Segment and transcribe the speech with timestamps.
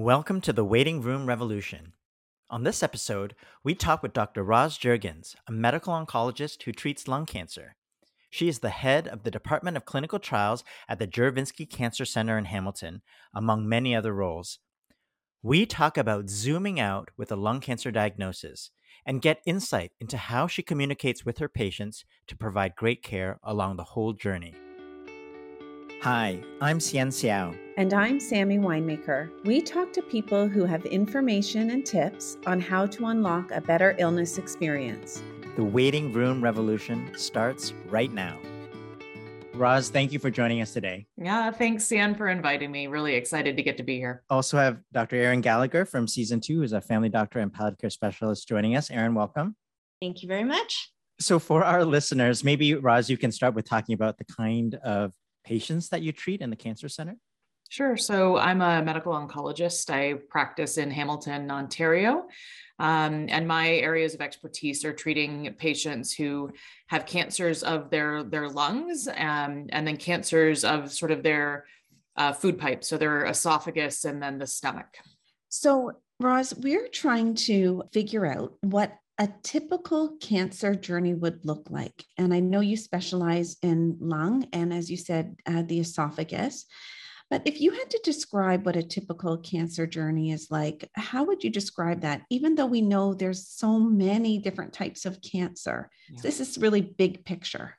[0.00, 1.92] Welcome to the Waiting Room Revolution.
[2.48, 4.42] On this episode, we talk with Dr.
[4.42, 7.76] Roz Juergens, a medical oncologist who treats lung cancer.
[8.30, 12.38] She is the head of the Department of Clinical Trials at the Juravinski Cancer Center
[12.38, 13.02] in Hamilton,
[13.34, 14.58] among many other roles.
[15.42, 18.70] We talk about zooming out with a lung cancer diagnosis
[19.04, 23.76] and get insight into how she communicates with her patients to provide great care along
[23.76, 24.54] the whole journey.
[26.02, 27.54] Hi, I'm Xian Xiao.
[27.76, 29.28] And I'm Sammy Winemaker.
[29.44, 33.94] We talk to people who have information and tips on how to unlock a better
[33.98, 35.22] illness experience.
[35.56, 38.38] The waiting room revolution starts right now.
[39.52, 41.06] Roz, thank you for joining us today.
[41.18, 42.86] Yeah, thanks, Sian, for inviting me.
[42.86, 44.22] Really excited to get to be here.
[44.30, 45.16] Also have Dr.
[45.16, 48.90] Erin Gallagher from season two, who's a family doctor and palliative care specialist joining us.
[48.90, 49.54] Erin, welcome.
[50.00, 50.92] Thank you very much.
[51.20, 55.12] So for our listeners, maybe Roz, you can start with talking about the kind of
[55.50, 57.16] patients that you treat in the cancer center.
[57.68, 57.96] Sure.
[57.96, 59.90] So I'm a medical oncologist.
[59.90, 62.28] I practice in Hamilton, Ontario.
[62.78, 66.50] Um, and my areas of expertise are treating patients who
[66.86, 71.66] have cancers of their, their lungs um, and then cancers of sort of their
[72.16, 74.98] uh, food pipe, so their esophagus and then the stomach.
[75.48, 82.04] So, Roz, we're trying to figure out what a typical cancer journey would look like.
[82.16, 86.64] And I know you specialize in lung and, as you said, uh, the esophagus.
[87.28, 91.44] But if you had to describe what a typical cancer journey is like, how would
[91.44, 92.22] you describe that?
[92.30, 96.20] Even though we know there's so many different types of cancer, yeah.
[96.22, 97.76] this is really big picture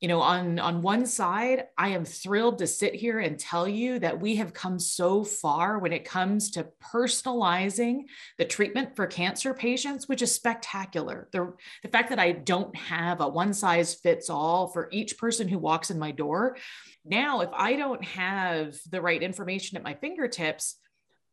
[0.00, 3.98] you know on on one side i am thrilled to sit here and tell you
[3.98, 8.02] that we have come so far when it comes to personalizing
[8.36, 11.28] the treatment for cancer patients which is spectacular.
[11.32, 11.52] The,
[11.82, 15.58] the fact that i don't have a one size fits all for each person who
[15.58, 16.56] walks in my door.
[17.04, 20.76] Now if i don't have the right information at my fingertips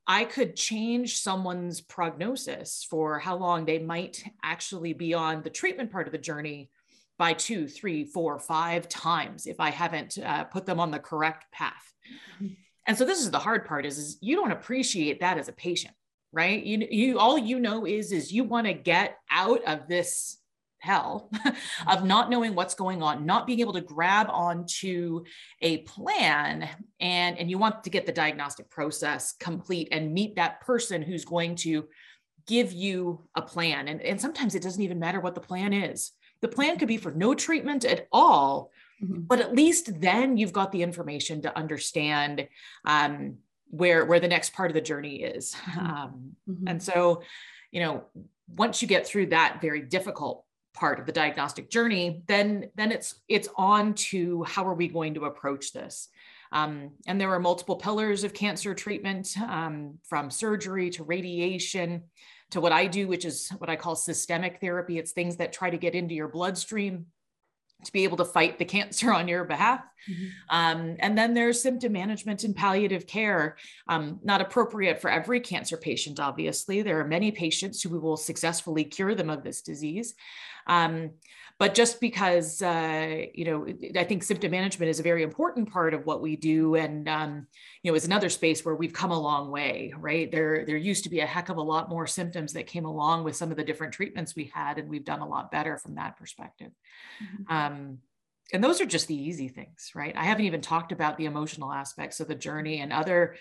[0.06, 5.94] I could change someone's prognosis for how long they might actually be on the treatment
[5.94, 6.69] part of the journey
[7.17, 11.46] by two, three, four, five times if I haven't uh, put them on the correct
[11.51, 11.94] path.
[12.41, 12.53] Mm-hmm.
[12.88, 15.53] And so this is the hard part is, is you don't appreciate that as a
[15.53, 15.94] patient,
[16.31, 16.62] right?
[16.62, 20.38] You, you all you know is is you want to get out of this
[20.79, 21.29] hell
[21.88, 25.23] of not knowing what's going on not being able to grab onto
[25.62, 26.68] a plan
[27.00, 31.23] and and you want to get the diagnostic process complete and meet that person who's
[31.23, 31.85] going to
[32.47, 36.12] give you a plan and, and sometimes it doesn't even matter what the plan is
[36.43, 38.69] the plan could be for no treatment at all,
[39.01, 39.21] mm-hmm.
[39.21, 42.49] but at least then you've got the information to understand
[42.85, 43.37] um,
[43.69, 45.55] where where the next part of the journey is.
[45.65, 45.79] Mm-hmm.
[45.79, 46.67] Um, mm-hmm.
[46.67, 47.23] And so,
[47.71, 48.03] you know,
[48.55, 53.15] once you get through that very difficult part of the diagnostic journey, then then it's
[53.29, 56.09] it's on to how are we going to approach this.
[56.51, 62.03] Um, and there are multiple pillars of cancer treatment, um, from surgery to radiation
[62.53, 65.00] to what I do, which is what I call systemic therapy.
[65.00, 67.08] It's things that try to get into your bloodstream
[67.84, 69.81] to be able to fight the cancer on your behalf.
[70.09, 70.25] Mm-hmm.
[70.50, 75.78] Um, and then there's symptom management and palliative care, um, not appropriate for every cancer
[75.78, 76.81] patient, obviously.
[76.81, 80.14] There are many patients who will successfully cure them of this disease.
[80.68, 81.12] Um,
[81.59, 85.94] but just because uh, you know i think symptom management is a very important part
[85.94, 86.75] of what we do.
[86.75, 87.47] And um,
[87.81, 90.31] you know is another space where we've come a long way right?
[90.31, 93.23] There there used to be a heck of a lot more symptoms that came along
[93.23, 95.96] with some of the different treatments we had and we've done a lot better from
[95.96, 96.72] that perspective.
[97.23, 97.56] Mm-hmm.
[97.56, 97.97] um,
[98.52, 100.16] and those are just the easy things right?
[100.18, 103.35] I haven't even talked about the emotional aspects of the journey and other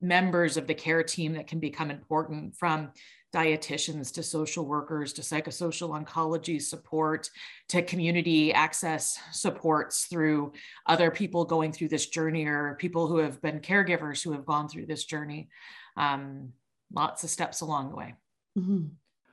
[0.00, 2.90] members of the care team that can become important from
[3.34, 7.28] dietitians to social workers to psychosocial oncology support
[7.68, 10.52] to community access supports through
[10.86, 14.68] other people going through this journey or people who have been caregivers who have gone
[14.68, 15.48] through this journey
[15.96, 16.52] um,
[16.92, 18.14] lots of steps along the way
[18.56, 18.84] mm-hmm.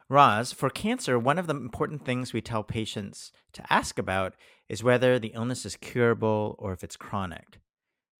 [0.09, 4.33] Roz, for cancer, one of the important things we tell patients to ask about
[4.67, 7.61] is whether the illness is curable or if it's chronic,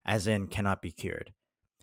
[0.06, 1.34] as in cannot be cured.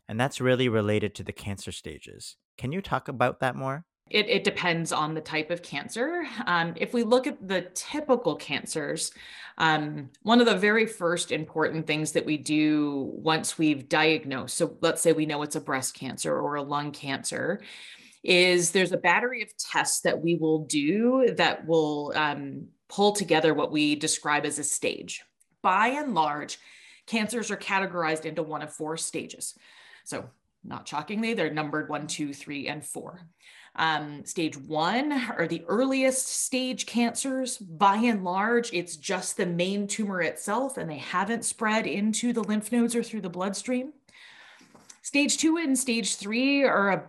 [0.07, 2.37] And that's really related to the cancer stages.
[2.57, 3.85] Can you talk about that more?
[4.09, 6.25] It, it, depends on the type of cancer.
[6.47, 9.11] Um, if we look at the typical cancers,
[9.59, 14.77] um, one of the very first important things that we do once we've diagnosed, so
[14.81, 17.61] let's say we know it's a breast cancer or a lung cancer,
[18.23, 23.53] is there's a battery of tests that we will do that will um, pull together
[23.53, 25.23] what we describe as a stage.
[25.61, 26.57] By and large,
[27.05, 29.55] cancers are categorized into one of four stages.
[30.03, 30.29] So,
[30.63, 33.21] not shockingly, they're numbered one, two, three, and four.
[33.79, 37.57] Um, stage one are the earliest stage cancers.
[37.57, 42.43] By and large, it's just the main tumor itself, and they haven't spread into the
[42.43, 43.93] lymph nodes or through the bloodstream.
[45.01, 47.03] Stage two and stage three are a,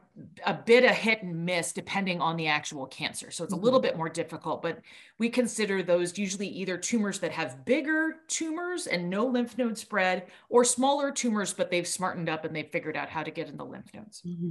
[0.47, 3.33] a bit a hit and miss depending on the actual cancer.
[3.33, 3.89] So it's a little mm-hmm.
[3.89, 4.79] bit more difficult, but
[5.19, 10.29] we consider those usually either tumors that have bigger tumors and no lymph node spread
[10.49, 13.57] or smaller tumors, but they've smartened up and they've figured out how to get in
[13.57, 14.23] the lymph nodes.
[14.25, 14.51] Mm-hmm.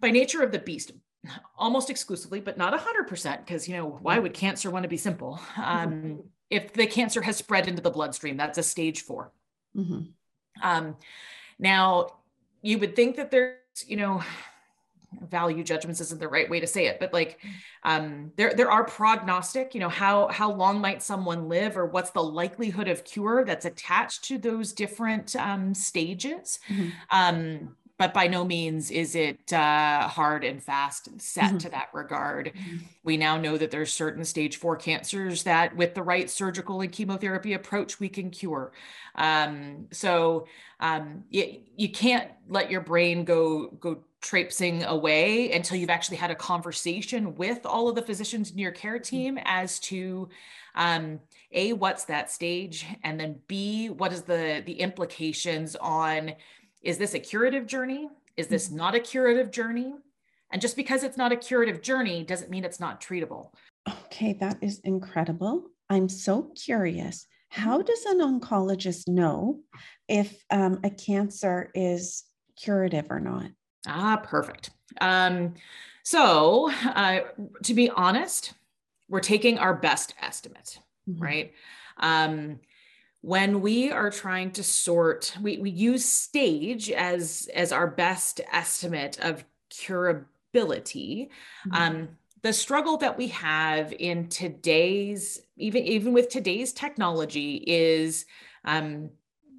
[0.00, 0.92] By nature of the beast,
[1.56, 5.40] almost exclusively, but not 100%, because, you know, why would cancer want to be simple?
[5.56, 9.30] Um, if the cancer has spread into the bloodstream, that's a stage 4
[9.76, 10.00] mm-hmm.
[10.62, 10.96] um,
[11.58, 12.06] now,
[12.62, 14.22] you would think that there's, you know,
[15.28, 17.38] value judgments isn't the right way to say it, but like
[17.82, 22.10] um, there there are prognostic, you know, how how long might someone live, or what's
[22.10, 26.60] the likelihood of cure that's attached to those different um, stages.
[26.68, 26.88] Mm-hmm.
[27.10, 31.58] Um, but by no means is it uh, hard and fast and set mm-hmm.
[31.58, 32.52] to that regard.
[32.54, 32.76] Mm-hmm.
[33.02, 36.92] We now know that there's certain stage four cancers that, with the right surgical and
[36.92, 38.72] chemotherapy approach, we can cure.
[39.16, 40.46] Um, so
[40.78, 46.30] um, you, you can't let your brain go go traipsing away until you've actually had
[46.30, 49.16] a conversation with all of the physicians in your care mm-hmm.
[49.16, 50.28] team as to
[50.76, 51.18] um,
[51.50, 56.32] a what's that stage, and then b what is the the implications on
[56.88, 58.08] is this a curative journey?
[58.38, 58.78] Is this mm-hmm.
[58.78, 59.92] not a curative journey?
[60.50, 63.50] And just because it's not a curative journey doesn't mean it's not treatable.
[64.06, 65.66] Okay, that is incredible.
[65.90, 67.26] I'm so curious.
[67.50, 67.86] How mm-hmm.
[67.86, 69.60] does an oncologist know
[70.08, 72.24] if um, a cancer is
[72.56, 73.50] curative or not?
[73.86, 74.70] Ah, perfect.
[75.02, 75.54] Um,
[76.04, 77.20] so, uh,
[77.64, 78.54] to be honest,
[79.10, 81.22] we're taking our best estimate, mm-hmm.
[81.22, 81.52] right?
[81.98, 82.60] Um,
[83.20, 89.18] when we are trying to sort we, we use stage as as our best estimate
[89.20, 91.74] of curability mm-hmm.
[91.74, 92.08] um,
[92.42, 98.24] the struggle that we have in today's even even with today's technology is
[98.64, 99.10] um,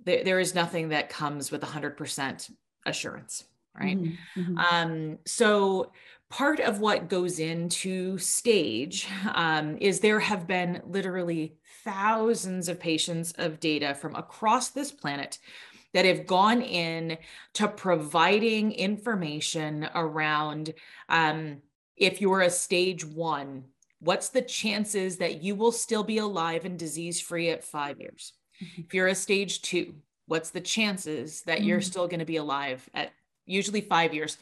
[0.05, 2.51] there, there is nothing that comes with 100%
[2.85, 3.43] assurance
[3.79, 4.41] right mm-hmm.
[4.41, 4.57] mm-hmm.
[4.57, 5.91] um, so
[6.29, 13.33] part of what goes into stage um, is there have been literally thousands of patients
[13.37, 15.39] of data from across this planet
[15.93, 17.17] that have gone in
[17.53, 20.73] to providing information around
[21.09, 21.57] um,
[21.97, 23.63] if you're a stage one
[24.01, 28.33] what's the chances that you will still be alive and disease free at five years
[28.63, 28.81] mm-hmm.
[28.81, 29.95] if you're a stage two
[30.27, 31.67] what's the chances that mm-hmm.
[31.67, 33.11] you're still going to be alive at
[33.49, 34.37] usually five years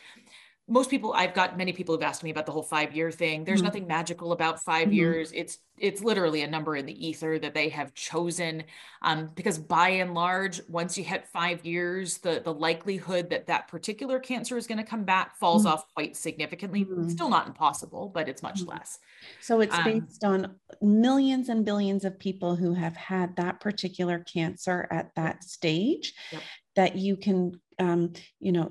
[0.68, 3.44] most people i've got many people who've asked me about the whole five year thing
[3.44, 3.66] there's mm-hmm.
[3.66, 4.94] nothing magical about 5 mm-hmm.
[4.94, 8.64] years it's it's literally a number in the ether that they have chosen
[9.04, 13.68] um, because by and large once you hit five years the the likelihood that that
[13.68, 15.74] particular cancer is going to come back falls mm-hmm.
[15.74, 17.10] off quite significantly mm-hmm.
[17.10, 18.72] still not impossible but it's much mm-hmm.
[18.72, 19.00] less
[19.40, 24.20] so it's um, based on millions and billions of people who have had that particular
[24.20, 26.42] cancer at that stage yep.
[26.76, 28.70] that you can um, you know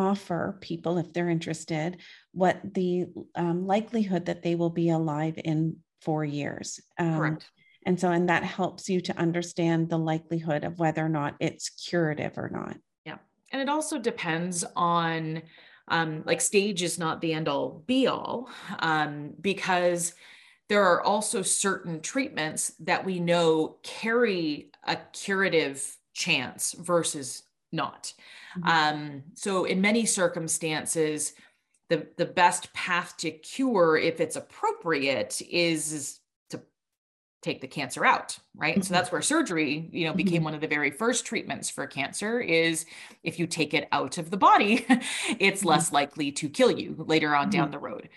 [0.00, 1.98] offer people, if they're interested,
[2.32, 6.80] what the um, likelihood that they will be alive in four years.
[6.98, 7.50] Um, Correct.
[7.86, 11.70] And so, and that helps you to understand the likelihood of whether or not it's
[11.70, 12.76] curative or not.
[13.06, 13.18] Yeah.
[13.52, 15.42] And it also depends on,
[15.88, 18.50] um, like, stage is not the end all be all,
[18.80, 20.14] um, because
[20.68, 28.12] there are also certain treatments that we know carry a curative chance versus not.
[28.58, 28.68] Mm-hmm.
[28.68, 31.34] Um, so, in many circumstances,
[31.88, 36.62] the, the best path to cure, if it's appropriate, is to
[37.42, 38.74] take the cancer out, right?
[38.74, 38.82] Mm-hmm.
[38.82, 40.44] So that's where surgery, you know, became mm-hmm.
[40.44, 42.40] one of the very first treatments for cancer.
[42.40, 42.86] Is
[43.24, 45.68] if you take it out of the body, it's mm-hmm.
[45.68, 47.72] less likely to kill you later on down mm-hmm.
[47.72, 48.08] the road.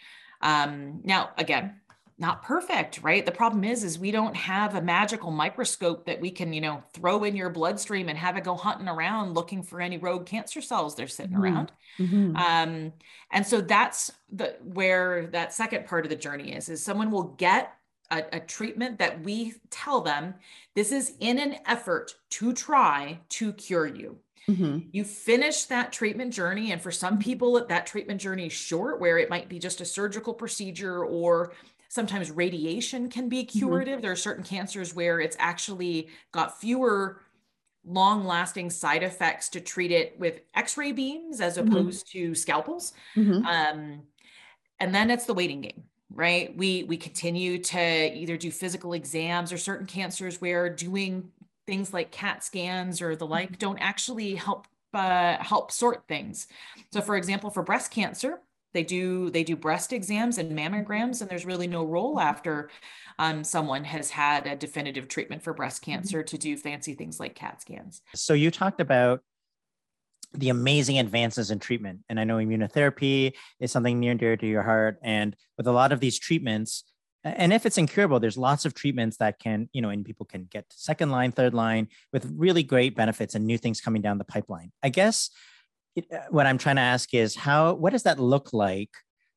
[0.42, 1.80] Um, now, again,
[2.24, 6.32] not perfect right the problem is is we don't have a magical microscope that we
[6.32, 9.82] can you know throw in your bloodstream and have it go hunting around looking for
[9.82, 11.44] any rogue cancer cells they're sitting mm-hmm.
[11.44, 12.36] around mm-hmm.
[12.38, 12.94] um,
[13.32, 17.36] and so that's the where that second part of the journey is is someone will
[17.38, 17.74] get
[18.10, 20.34] a, a treatment that we tell them
[20.76, 24.18] this is in an effort to try to cure you
[24.50, 24.90] Mm-hmm.
[24.92, 26.72] You finish that treatment journey.
[26.72, 29.86] And for some people, that treatment journey is short, where it might be just a
[29.86, 31.54] surgical procedure or
[31.94, 33.60] Sometimes radiation can be mm-hmm.
[33.60, 33.94] curative.
[33.98, 34.02] Mm-hmm.
[34.02, 37.22] There are certain cancers where it's actually got fewer
[37.86, 41.68] long lasting side effects to treat it with x-ray beams as mm-hmm.
[41.68, 42.30] opposed mm-hmm.
[42.30, 43.46] to scalpels mm-hmm.
[43.46, 44.02] um,
[44.80, 49.52] and then it's the waiting game right we we continue to either do physical exams
[49.52, 51.30] or certain cancers where doing
[51.68, 53.60] things like cat scans or the like mm-hmm.
[53.60, 56.48] don't actually help uh, help sort things
[56.94, 58.40] so for example for breast cancer
[58.74, 62.70] they do they do breast exams and mammograms, and there's really no role after
[63.20, 65.92] um, someone has had a definitive treatment for breast mm-hmm.
[65.92, 68.02] cancer to do fancy things like CAT scans.
[68.16, 69.22] So you talked about
[70.34, 72.00] the amazing advances in treatment.
[72.10, 74.98] And I know immunotherapy is something near and dear to your heart.
[75.04, 76.84] And with a lot of these treatments,
[77.24, 80.48] and if it's incurable, there's lots of treatments that can, you know, and people can
[80.52, 84.26] get second line, third line with really great benefits and new things coming down the
[84.26, 84.72] pipeline.
[84.82, 85.30] I guess
[85.98, 88.90] Uh, what I'm trying to ask is how, what does that look like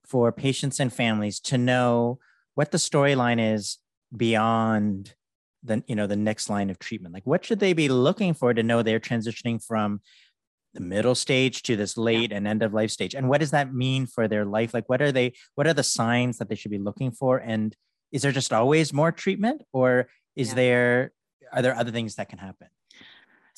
[0.07, 2.19] for patients and families to know
[2.55, 3.79] what the storyline is
[4.17, 5.15] beyond
[5.63, 7.15] the, you know, the next line of treatment?
[7.15, 10.01] Like what should they be looking for to know they're transitioning from
[10.77, 12.37] the middle stage to this late yeah.
[12.37, 15.01] and end of life stage and what does that mean for their life like what
[15.01, 17.75] are they what are the signs that they should be looking for and
[18.13, 20.55] is there just always more treatment or is yeah.
[20.55, 21.13] there
[21.53, 22.69] are there other things that can happen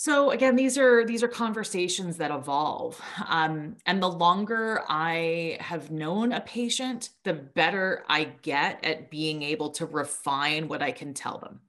[0.01, 5.91] so again these are these are conversations that evolve um, and the longer i have
[5.91, 11.13] known a patient the better i get at being able to refine what i can
[11.13, 11.61] tell them.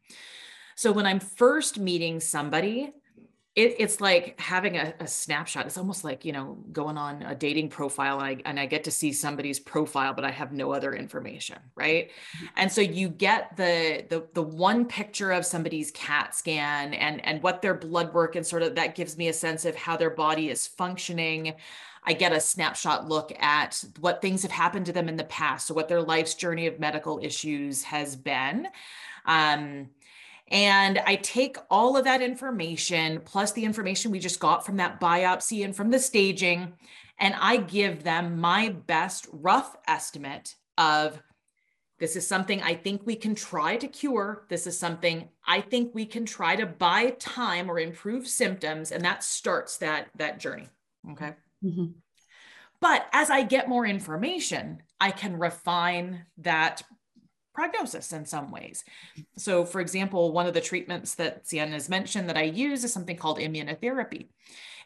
[0.75, 2.93] So when i'm first meeting somebody
[3.55, 5.65] it, it's like having a, a, snapshot.
[5.65, 8.83] It's almost like, you know, going on a dating profile and I, and I get
[8.83, 11.57] to see somebody's profile, but I have no other information.
[11.75, 12.11] Right.
[12.37, 12.45] Mm-hmm.
[12.57, 17.41] And so you get the, the, the one picture of somebody's CAT scan and, and
[17.41, 20.11] what their blood work and sort of that gives me a sense of how their
[20.11, 21.55] body is functioning.
[22.03, 25.67] I get a snapshot look at what things have happened to them in the past.
[25.67, 28.67] So what their life's journey of medical issues has been.
[29.25, 29.89] Um,
[30.49, 34.99] and I take all of that information, plus the information we just got from that
[34.99, 36.73] biopsy and from the staging,
[37.19, 41.21] and I give them my best rough estimate of
[41.99, 44.45] this is something I think we can try to cure.
[44.47, 48.91] This is something I think we can try to buy time or improve symptoms.
[48.91, 50.69] And that starts that, that journey.
[51.11, 51.33] Okay.
[51.63, 51.87] Mm-hmm.
[52.79, 56.83] But as I get more information, I can refine that
[57.59, 58.85] prognosis in some ways.
[59.37, 62.93] So, for example, one of the treatments that Sienna has mentioned that I use is
[62.93, 64.27] something called immunotherapy.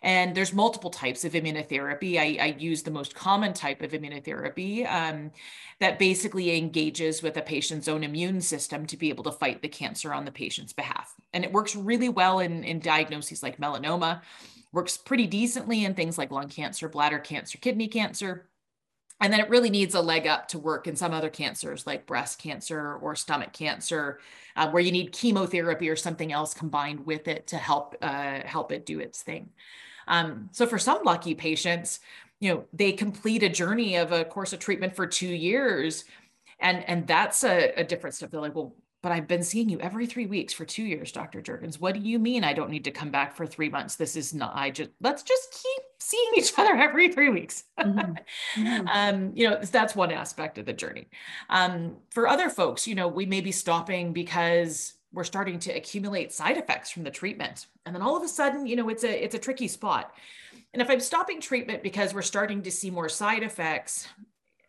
[0.01, 2.17] And there's multiple types of immunotherapy.
[2.17, 5.31] I, I use the most common type of immunotherapy um,
[5.79, 9.69] that basically engages with a patient's own immune system to be able to fight the
[9.69, 11.13] cancer on the patient's behalf.
[11.31, 14.21] And it works really well in, in diagnoses like melanoma,
[14.71, 18.47] works pretty decently in things like lung cancer, bladder cancer, kidney cancer
[19.21, 22.05] and then it really needs a leg up to work in some other cancers like
[22.05, 24.19] breast cancer or stomach cancer
[24.55, 28.71] uh, where you need chemotherapy or something else combined with it to help uh, help
[28.71, 29.49] it do its thing.
[30.07, 31.99] Um, so for some lucky patients
[32.43, 36.03] you know they complete a journey of a course of treatment for two years
[36.59, 40.07] and and that's a, a stuff they're like well but I've been seeing you every
[40.07, 41.41] three weeks for two years, Dr.
[41.41, 41.75] Juergens.
[41.75, 43.97] What do you mean I don't need to come back for three months?
[43.97, 47.65] This is not, I just, let's just keep seeing each other every three weeks.
[47.79, 48.13] Mm-hmm.
[48.55, 48.87] Mm-hmm.
[48.87, 51.07] um, you know, that's one aspect of the journey.
[51.49, 56.31] Um, for other folks, you know, we may be stopping because we're starting to accumulate
[56.31, 57.67] side effects from the treatment.
[57.85, 60.13] And then all of a sudden, you know, it's a, it's a tricky spot.
[60.73, 64.07] And if I'm stopping treatment because we're starting to see more side effects,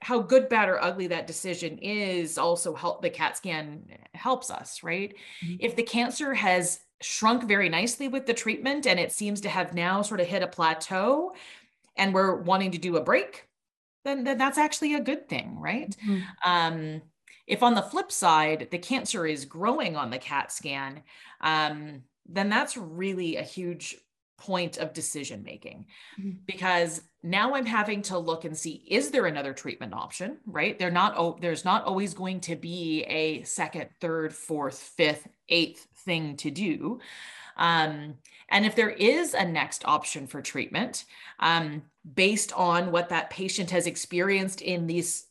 [0.05, 4.83] how good, bad, or ugly that decision is also help the CAT scan helps us,
[4.83, 5.15] right?
[5.43, 5.57] Mm-hmm.
[5.61, 9.73] If the cancer has shrunk very nicely with the treatment and it seems to have
[9.73, 11.33] now sort of hit a plateau
[11.97, 13.49] and we're wanting to do a break,
[14.05, 15.97] then, then that's actually a good thing, right?
[16.07, 16.51] Mm-hmm.
[16.51, 17.03] Um,
[17.47, 21.03] if on the flip side, the cancer is growing on the CAT scan,
[21.41, 23.97] um, then that's really a huge
[24.37, 25.87] point of decision making
[26.21, 26.37] mm-hmm.
[26.45, 30.91] because now i'm having to look and see is there another treatment option right they're
[30.91, 36.51] not there's not always going to be a second third fourth fifth eighth thing to
[36.51, 37.01] do
[37.57, 38.15] um,
[38.49, 41.05] and if there is a next option for treatment
[41.41, 41.83] um,
[42.15, 45.27] based on what that patient has experienced in these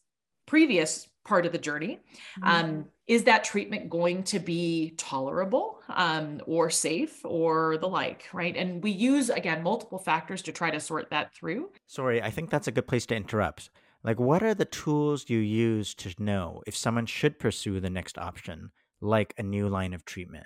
[0.48, 2.00] previous part of the journey
[2.40, 2.50] mm-hmm.
[2.50, 8.56] um, is that treatment going to be tolerable um, or safe or the like right?
[8.56, 11.70] And we use again multiple factors to try to sort that through.
[11.88, 13.70] Sorry i think that's a good place to interrupt.
[14.04, 18.18] Like what are the tools you use to know if someone should pursue the next
[18.18, 20.46] option like a new line of treatment?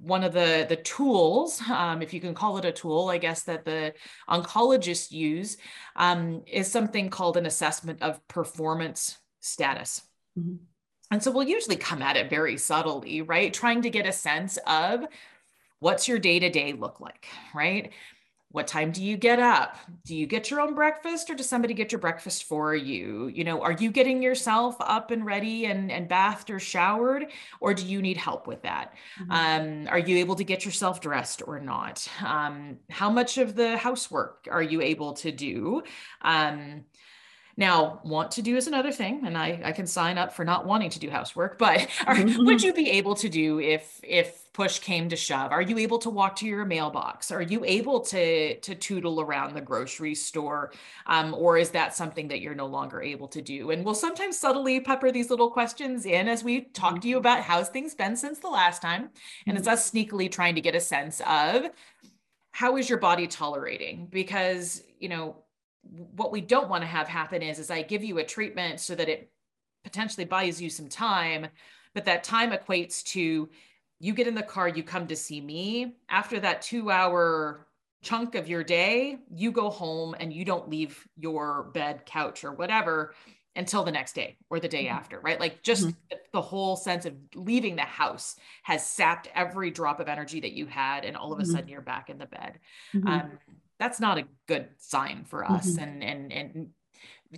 [0.00, 3.42] One of the the tools um, if you can call it a tool i guess
[3.44, 3.94] that the
[4.28, 5.56] oncologists use
[5.96, 10.02] um, is something called an assessment of performance status.
[10.38, 10.56] Mm-hmm.
[11.12, 13.52] And so we'll usually come at it very subtly, right?
[13.52, 15.04] Trying to get a sense of
[15.78, 17.92] what's your day to day look like, right?
[18.50, 19.76] What time do you get up?
[20.06, 23.28] Do you get your own breakfast or does somebody get your breakfast for you?
[23.28, 27.26] You know, are you getting yourself up and ready and, and bathed or showered,
[27.60, 28.94] or do you need help with that?
[29.20, 29.32] Mm-hmm.
[29.32, 32.08] Um, are you able to get yourself dressed or not?
[32.24, 35.82] Um, how much of the housework are you able to do?
[36.22, 36.84] Um,
[37.56, 40.66] Now, want to do is another thing, and I, I can sign up for not
[40.66, 41.58] wanting to do housework.
[41.58, 42.66] But are, would mm-hmm.
[42.66, 45.50] you be able to do if if push came to shove?
[45.50, 47.30] Are you able to walk to your mailbox?
[47.30, 50.72] Are you able to to tootle around the grocery store,
[51.06, 53.70] um, or is that something that you're no longer able to do?
[53.70, 57.26] And we'll sometimes subtly pepper these little questions in as we talk to you mm-hmm.
[57.26, 59.10] about how's things been since the last time,
[59.46, 59.74] and it's mm-hmm.
[59.74, 61.66] us sneakily trying to get a sense of
[62.52, 65.36] how is your body tolerating because you know
[65.82, 68.94] what we don't want to have happen is is I give you a treatment so
[68.94, 69.30] that it
[69.84, 71.48] potentially buys you some time,
[71.94, 73.48] but that time equates to
[74.00, 75.94] you get in the car, you come to see me.
[76.08, 77.68] After that 2-hour
[78.02, 82.52] chunk of your day, you go home and you don't leave your bed, couch or
[82.52, 83.14] whatever
[83.54, 84.96] until the next day or the day mm-hmm.
[84.96, 85.38] after, right?
[85.38, 86.16] Like just mm-hmm.
[86.32, 90.66] the whole sense of leaving the house has sapped every drop of energy that you
[90.66, 91.52] had, and all of a mm-hmm.
[91.52, 92.58] sudden you're back in the bed.
[92.94, 93.06] Mm-hmm.
[93.08, 93.38] Um,
[93.82, 95.72] that's not a good sign for us.
[95.72, 95.82] Mm-hmm.
[95.82, 96.68] and and and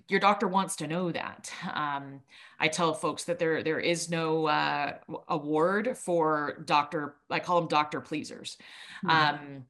[0.08, 1.50] your doctor wants to know that.
[1.72, 2.20] Um,
[2.60, 4.92] i tell folks that there there is no uh,
[5.28, 8.58] award for doctor i call them doctor pleasers.
[9.04, 9.10] Mm-hmm.
[9.10, 9.64] um,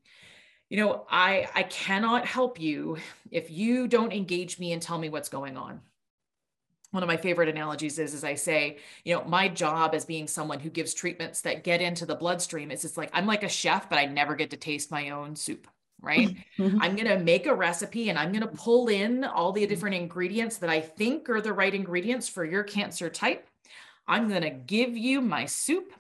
[0.69, 2.97] you know i i cannot help you
[3.31, 5.81] if you don't engage me and tell me what's going on.
[6.91, 10.27] One of my favorite analogies is as i say you know my job as being
[10.27, 13.49] someone who gives treatments that get into the bloodstream is it's like i'm like a
[13.49, 15.67] chef but i never get to taste my own soup
[16.05, 16.37] right?
[16.55, 16.83] Mm-hmm.
[16.83, 19.97] I'm going to make a recipe and I'm going to pull in all the different
[19.97, 23.49] ingredients that I think are the right ingredients for your cancer type.
[24.07, 25.93] I'm going to give you my soup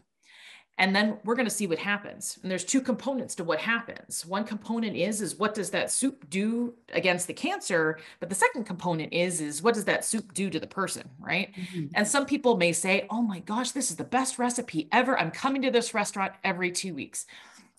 [0.78, 4.26] and then we're going to see what happens and there's two components to what happens
[4.26, 8.64] one component is is what does that soup do against the cancer but the second
[8.64, 11.86] component is is what does that soup do to the person right mm-hmm.
[11.94, 15.30] and some people may say oh my gosh this is the best recipe ever i'm
[15.30, 17.26] coming to this restaurant every two weeks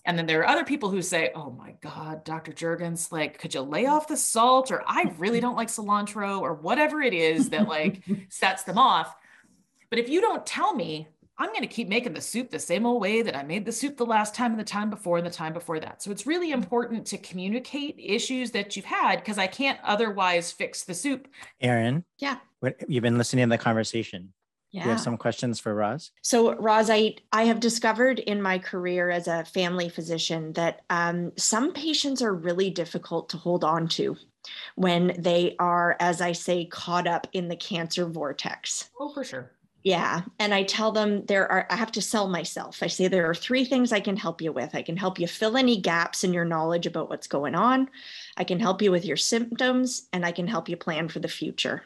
[0.06, 2.52] and then there are other people who say, oh my God, Dr.
[2.52, 4.70] Juergens, like, could you lay off the salt?
[4.70, 9.14] Or I really don't like cilantro or whatever it is that like sets them off.
[9.90, 11.08] But if you don't tell me,
[11.38, 13.72] I'm going to keep making the soup the same old way that I made the
[13.72, 16.02] soup the last time and the time before and the time before that.
[16.02, 20.84] So it's really important to communicate issues that you've had because I can't otherwise fix
[20.84, 21.28] the soup.
[21.60, 22.04] Erin.
[22.18, 22.38] Yeah.
[22.60, 24.32] What, you've been listening to the conversation.
[24.76, 24.82] Yeah.
[24.82, 26.10] Do you have some questions for Roz?
[26.20, 31.32] So, Roz, I, I have discovered in my career as a family physician that um,
[31.38, 34.18] some patients are really difficult to hold on to
[34.74, 38.90] when they are, as I say, caught up in the cancer vortex.
[39.00, 39.50] Oh, for sure.
[39.82, 40.22] Yeah.
[40.38, 42.82] And I tell them there are, I have to sell myself.
[42.82, 44.74] I say there are three things I can help you with.
[44.74, 47.88] I can help you fill any gaps in your knowledge about what's going on.
[48.36, 51.28] I can help you with your symptoms and I can help you plan for the
[51.28, 51.84] future.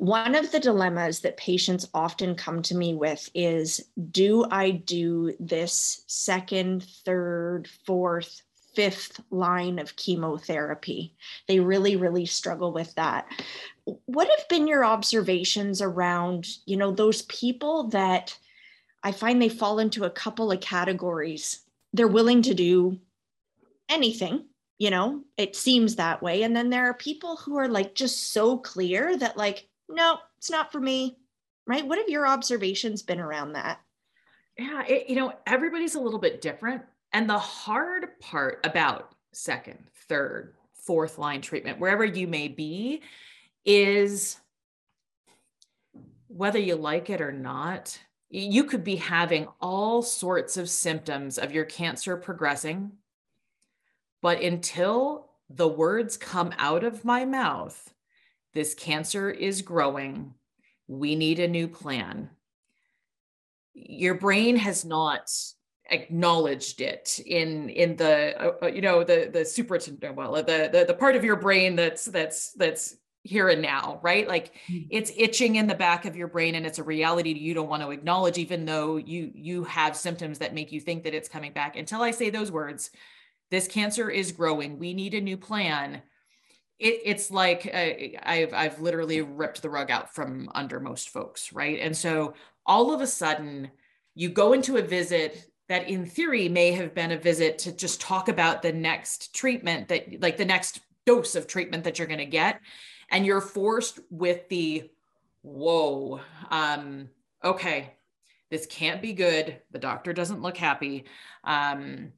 [0.00, 5.34] One of the dilemmas that patients often come to me with is do I do
[5.38, 8.40] this second, third, fourth,
[8.74, 11.14] fifth line of chemotherapy?
[11.48, 13.26] They really, really struggle with that.
[14.06, 18.34] What have been your observations around, you know, those people that
[19.02, 21.60] I find they fall into a couple of categories?
[21.92, 22.98] They're willing to do
[23.90, 24.46] anything
[24.78, 28.32] you know it seems that way and then there are people who are like just
[28.32, 31.18] so clear that like no, it's not for me.
[31.66, 31.86] Right.
[31.86, 33.80] What have your observations been around that?
[34.58, 36.82] Yeah, it, you know, everybody's a little bit different.
[37.12, 43.02] And the hard part about second, third, fourth line treatment, wherever you may be,
[43.64, 44.38] is
[46.28, 47.98] whether you like it or not,
[48.28, 52.92] you could be having all sorts of symptoms of your cancer progressing.
[54.22, 57.92] But until the words come out of my mouth
[58.54, 60.34] this cancer is growing.
[60.88, 62.30] We need a new plan.
[63.74, 65.30] Your brain has not
[65.90, 69.78] acknowledged it in in the uh, uh you know the the super
[70.12, 74.26] well the, the the part of your brain that's that's that's here and now right
[74.28, 74.86] like mm-hmm.
[74.88, 77.82] it's itching in the back of your brain and it's a reality you don't want
[77.82, 81.52] to acknowledge even though you you have symptoms that make you think that it's coming
[81.52, 82.90] back until i say those words
[83.50, 86.00] this cancer is growing we need a new plan
[86.80, 91.52] it, it's like uh, I've I've literally ripped the rug out from under most folks,
[91.52, 91.78] right?
[91.80, 92.34] And so
[92.66, 93.70] all of a sudden,
[94.14, 98.00] you go into a visit that in theory may have been a visit to just
[98.00, 102.18] talk about the next treatment that like the next dose of treatment that you're going
[102.18, 102.60] to get
[103.10, 104.90] and you're forced with the
[105.42, 107.08] whoa um
[107.42, 107.94] okay
[108.50, 111.04] this can't be good the doctor doesn't look happy
[111.44, 112.12] um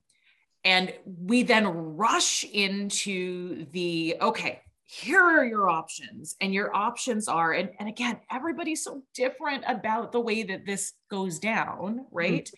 [0.65, 4.61] and we then rush into the okay,
[4.93, 6.37] here are your options.
[6.43, 10.93] And your options are, and, and again, everybody's so different about the way that this
[11.11, 12.51] goes down, right?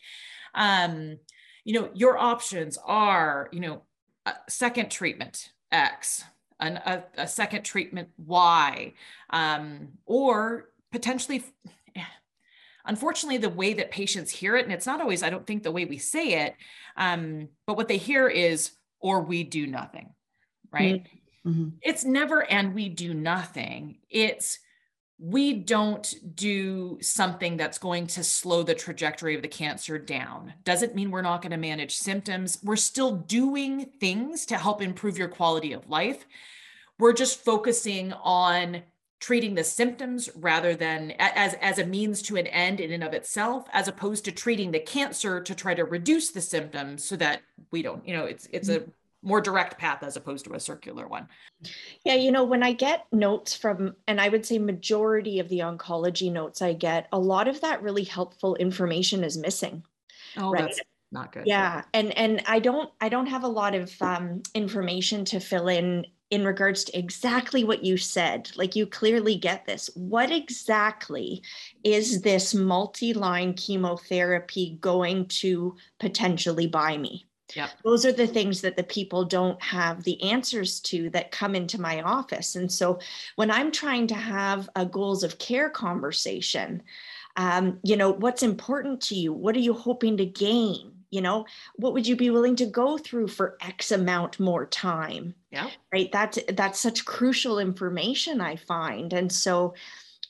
[0.57, 0.90] Mm-hmm.
[0.90, 1.19] Um,
[1.62, 3.83] you know, your options are, you know,
[4.49, 6.25] second treatment X,
[6.59, 8.95] an, a, a, second treatment Y,
[9.31, 11.45] um, or potentially
[12.87, 15.73] unfortunately the way that patients hear it and it's not always i don't think the
[15.73, 16.55] way we say it
[16.97, 20.11] um, but what they hear is or we do nothing
[20.73, 21.07] right
[21.47, 21.68] mm-hmm.
[21.83, 24.59] it's never and we do nothing it's
[25.18, 30.53] we don't do something that's going to slow the trajectory of the cancer down.
[30.64, 32.59] Doesn't mean we're not going to manage symptoms.
[32.62, 36.27] We're still doing things to help improve your quality of life.
[36.99, 38.83] We're just focusing on
[39.24, 43.14] treating the symptoms rather than as as a means to an end in and of
[43.14, 47.40] itself as opposed to treating the cancer to try to reduce the symptoms so that
[47.70, 48.82] we don't you know it's it's a
[49.22, 51.26] more direct path as opposed to a circular one.
[52.04, 55.60] Yeah you know when i get notes from and i would say majority of the
[55.60, 59.84] oncology notes i get a lot of that really helpful information is missing.
[60.37, 60.64] Oh right?
[60.64, 61.46] that's not good.
[61.46, 65.68] Yeah and and i don't i don't have a lot of um, information to fill
[65.68, 66.04] in
[66.35, 68.51] in regards to exactly what you said.
[68.57, 69.88] Like you clearly get this.
[69.94, 71.44] What exactly
[71.85, 77.25] is this multi line chemotherapy going to potentially buy me?
[77.55, 77.68] Yeah.
[77.85, 81.81] Those are the things that the people don't have the answers to that come into
[81.81, 82.57] my office.
[82.57, 82.99] And so
[83.37, 86.83] when I'm trying to have a goals of care conversation,
[87.37, 89.33] um, you know, what's important to you?
[89.33, 90.93] What are you hoping to gain?
[91.14, 91.46] You know
[91.77, 95.35] what would you be willing to go through for x amount more time?
[95.53, 95.70] Yeah.
[95.92, 96.11] Right?
[96.11, 99.12] That's that's such crucial information i find.
[99.12, 99.74] And so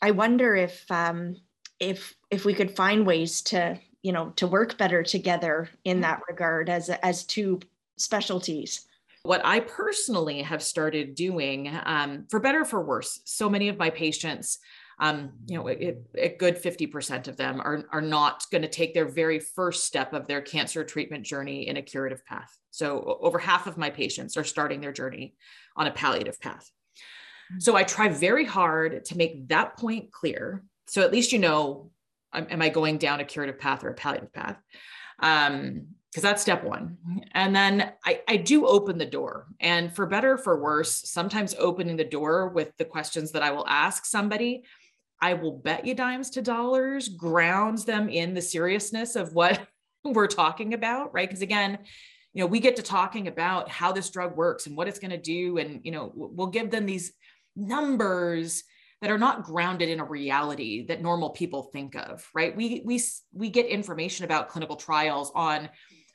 [0.03, 1.37] i wonder if um
[1.81, 6.21] if if we could find ways to you know to work better together in that
[6.29, 7.61] regard as as two
[7.97, 8.87] specialties.
[9.23, 13.89] What I personally have started doing, um, for better for worse, so many of my
[13.89, 14.59] patients
[14.99, 18.95] um, you know, it, a good 50% of them are, are not going to take
[18.95, 22.57] their very first step of their cancer treatment journey in a curative path.
[22.71, 25.35] So over half of my patients are starting their journey
[25.77, 26.71] on a palliative path.
[27.59, 30.65] So I try very hard to make that point clear.
[30.87, 31.91] So at least you know,
[32.33, 34.59] am I going down a curative path or a palliative path?
[35.21, 36.97] Um, because that's step one.
[37.33, 39.49] And then I, I do open the door.
[39.59, 43.67] And for better for worse, sometimes opening the door with the questions that I will
[43.67, 44.63] ask somebody
[45.25, 49.67] I will bet you dimes to dollars grounds them in the seriousness of what
[50.05, 51.27] we're talking about, right?
[51.27, 51.79] Because again,
[52.35, 55.13] you know, we get to talking about how this drug works and what it's going
[55.13, 55.57] to do.
[55.57, 57.15] And, you know, we'll give them these
[57.57, 58.65] numbers
[59.01, 62.55] that are not grounded in a reality that normal people think of, right?
[62.55, 63.01] We, we,
[63.33, 65.71] we get information about clinical trials on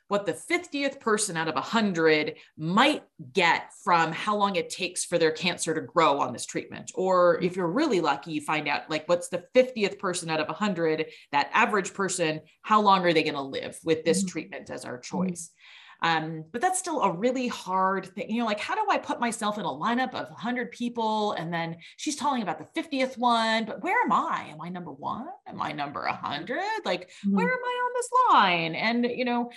[0.10, 5.18] what the 50th person out of 100 might get from how long it takes for
[5.18, 6.92] their cancer to grow on this treatment.
[6.96, 10.48] Or if you're really lucky, you find out like what's the 50th person out of
[10.48, 14.30] 100, that average person, how long are they going to live with this mm-hmm.
[14.30, 15.52] treatment as our choice?
[16.02, 18.30] Um, but that's still a really hard thing.
[18.30, 21.34] You know, like how do I put myself in a lineup of 100 people?
[21.34, 24.48] And then she's talking about the 50th one, but where am I?
[24.52, 25.28] Am I number one?
[25.48, 26.62] Am I number 100?
[26.86, 27.36] Like, mm-hmm.
[27.36, 28.76] where am I on this line?
[28.76, 29.52] And, you know,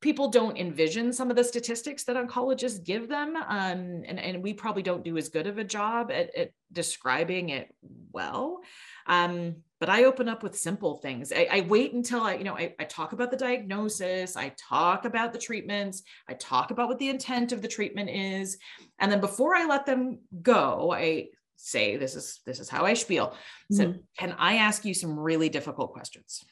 [0.00, 4.54] people don't envision some of the statistics that oncologists give them um, and, and we
[4.54, 7.68] probably don't do as good of a job at, at describing it
[8.12, 8.60] well
[9.06, 11.32] um, but I open up with simple things.
[11.32, 15.06] I, I wait until I, you know, I, I, talk about the diagnosis, I talk
[15.06, 18.58] about the treatments, I talk about what the intent of the treatment is.
[18.98, 22.92] And then before I let them go, I say, this is, this is how I
[22.92, 23.34] spiel.
[23.72, 23.98] So mm-hmm.
[24.18, 26.44] can I ask you some really difficult questions?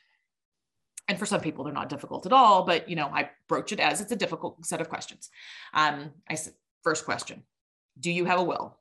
[1.06, 3.80] And for some people, they're not difficult at all, but you know, I broach it
[3.80, 5.28] as it's a difficult set of questions.
[5.74, 7.42] Um, I said, first question,
[8.00, 8.78] do you have a will?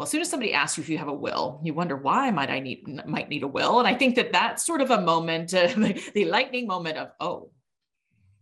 [0.00, 2.30] Well, as soon as somebody asks you if you have a will, you wonder why
[2.30, 5.02] might I need might need a will, and I think that that's sort of a
[5.02, 5.66] moment, uh,
[6.14, 7.50] the, lightning moment of oh,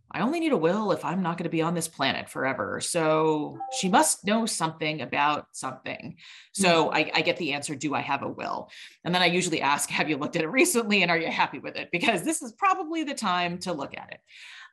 [0.09, 2.79] I only need a will if I'm not going to be on this planet forever.
[2.79, 6.15] So she must know something about something.
[6.53, 6.95] So mm-hmm.
[6.95, 8.69] I, I, get the answer, do I have a will?
[9.03, 11.59] And then I usually ask, have you looked at it recently and are you happy
[11.59, 11.89] with it?
[11.91, 14.19] Because this is probably the time to look at it.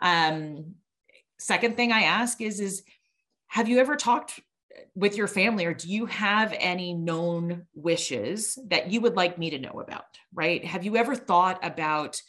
[0.01, 0.77] Um,
[1.37, 2.85] second thing I ask is, is
[3.49, 4.41] have you ever talked
[4.95, 9.51] with your family or do you have any known wishes that you would like me
[9.51, 10.65] to know about right?
[10.65, 12.21] Have you ever thought about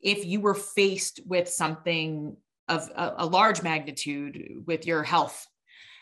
[0.00, 2.36] if you were faced with something
[2.68, 5.46] of a, a large magnitude with your health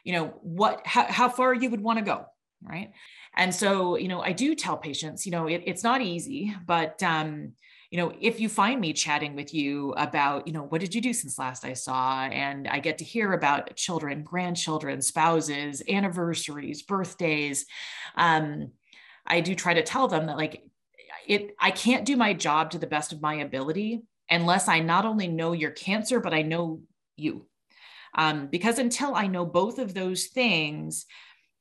[0.05, 2.27] you know what how, how far you would want to go
[2.63, 2.93] right?
[3.37, 7.03] And so you know i do tell patients you know it, it's not easy but
[7.03, 7.53] um
[7.91, 11.01] you know, if you find me chatting with you about, you know, what did you
[11.01, 12.25] do since last I saw?
[12.25, 17.65] And I get to hear about children, grandchildren, spouses, anniversaries, birthdays.
[18.15, 18.73] Um,
[19.27, 20.63] I do try to tell them that, like,
[21.27, 25.07] it, I can't do my job to the best of my ability unless I not
[25.07, 26.83] only know your cancer, but I know
[27.17, 27.47] you.
[28.15, 31.07] Um, because until I know both of those things,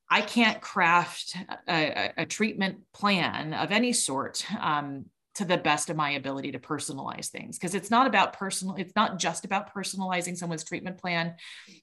[0.10, 1.36] I can't craft
[1.68, 5.06] a, a, treatment plan of any sort um,
[5.38, 8.96] to the best of my ability to personalize things because it's not about personal it's
[8.96, 11.36] not just about personalizing someone's treatment plan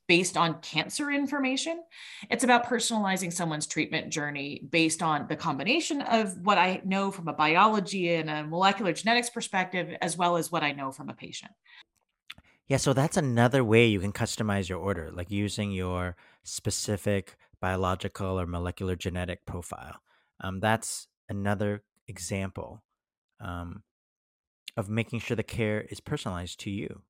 [0.08, 1.80] based on cancer information.
[2.30, 7.28] It's about personalizing someone's treatment journey based on the combination of what i know from
[7.28, 11.14] a biology and a molecular genetics perspective as well as what i know from a
[11.14, 11.52] patient.
[12.66, 18.38] Yeah so that's another way you can customize your order like using your specific biological
[18.40, 20.00] or molecular genetic profile.
[20.40, 22.83] Um, that's another example
[23.44, 23.82] um,
[24.76, 27.02] of making sure the care is personalized to you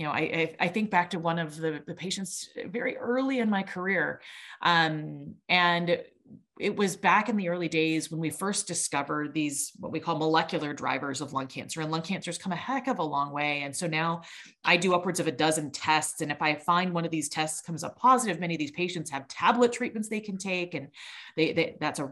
[0.00, 3.50] you know, I, I, think back to one of the, the patients very early in
[3.50, 4.22] my career.
[4.62, 6.00] Um, and
[6.58, 10.16] it was back in the early days when we first discovered these, what we call
[10.16, 11.82] molecular drivers of lung cancer.
[11.82, 13.62] And lung cancer has come a heck of a long way.
[13.62, 14.22] And so now
[14.64, 16.22] I do upwards of a dozen tests.
[16.22, 19.10] And if I find one of these tests comes up positive, many of these patients
[19.10, 20.72] have tablet treatments they can take.
[20.72, 20.88] And
[21.36, 22.10] they, they that's a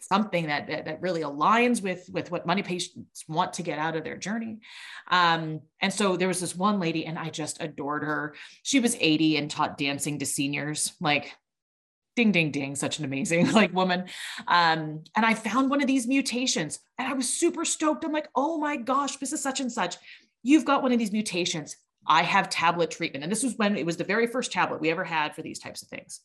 [0.00, 3.96] something that, that, that really aligns with with what money patients want to get out
[3.96, 4.58] of their journey.
[5.10, 8.34] Um, and so there was this one lady and i just adored her.
[8.62, 10.92] She was 80 and taught dancing to seniors.
[11.00, 11.32] Like
[12.14, 14.04] ding ding ding such an amazing like woman.
[14.46, 18.04] Um, and i found one of these mutations and i was super stoked.
[18.04, 19.96] I'm like oh my gosh this is such and such.
[20.42, 21.76] You've got one of these mutations.
[22.04, 23.22] I have tablet treatment.
[23.22, 25.60] And this was when it was the very first tablet we ever had for these
[25.60, 26.20] types of things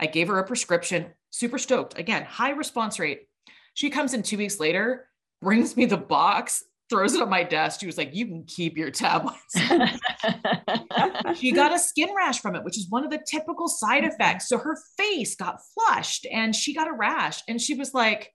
[0.00, 1.98] I gave her a prescription, super stoked.
[1.98, 3.28] Again, high response rate.
[3.74, 5.06] She comes in two weeks later,
[5.42, 7.80] brings me the box, throws it on my desk.
[7.80, 9.54] She was like, You can keep your tablets.
[11.36, 14.48] she got a skin rash from it, which is one of the typical side effects.
[14.48, 17.42] So her face got flushed and she got a rash.
[17.46, 18.32] And she was like,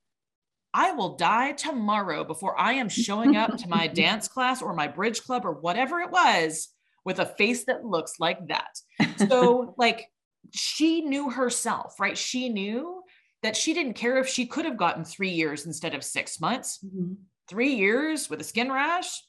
[0.74, 4.88] I will die tomorrow before I am showing up to my dance class or my
[4.88, 6.70] bridge club or whatever it was
[7.06, 8.78] with a face that looks like that.
[9.30, 10.08] So, like,
[10.54, 12.18] she knew herself, right?
[12.18, 13.02] She knew
[13.44, 16.80] that she didn't care if she could have gotten three years instead of six months.
[16.86, 17.14] Mm-hmm.
[17.48, 19.22] Three years with a skin rash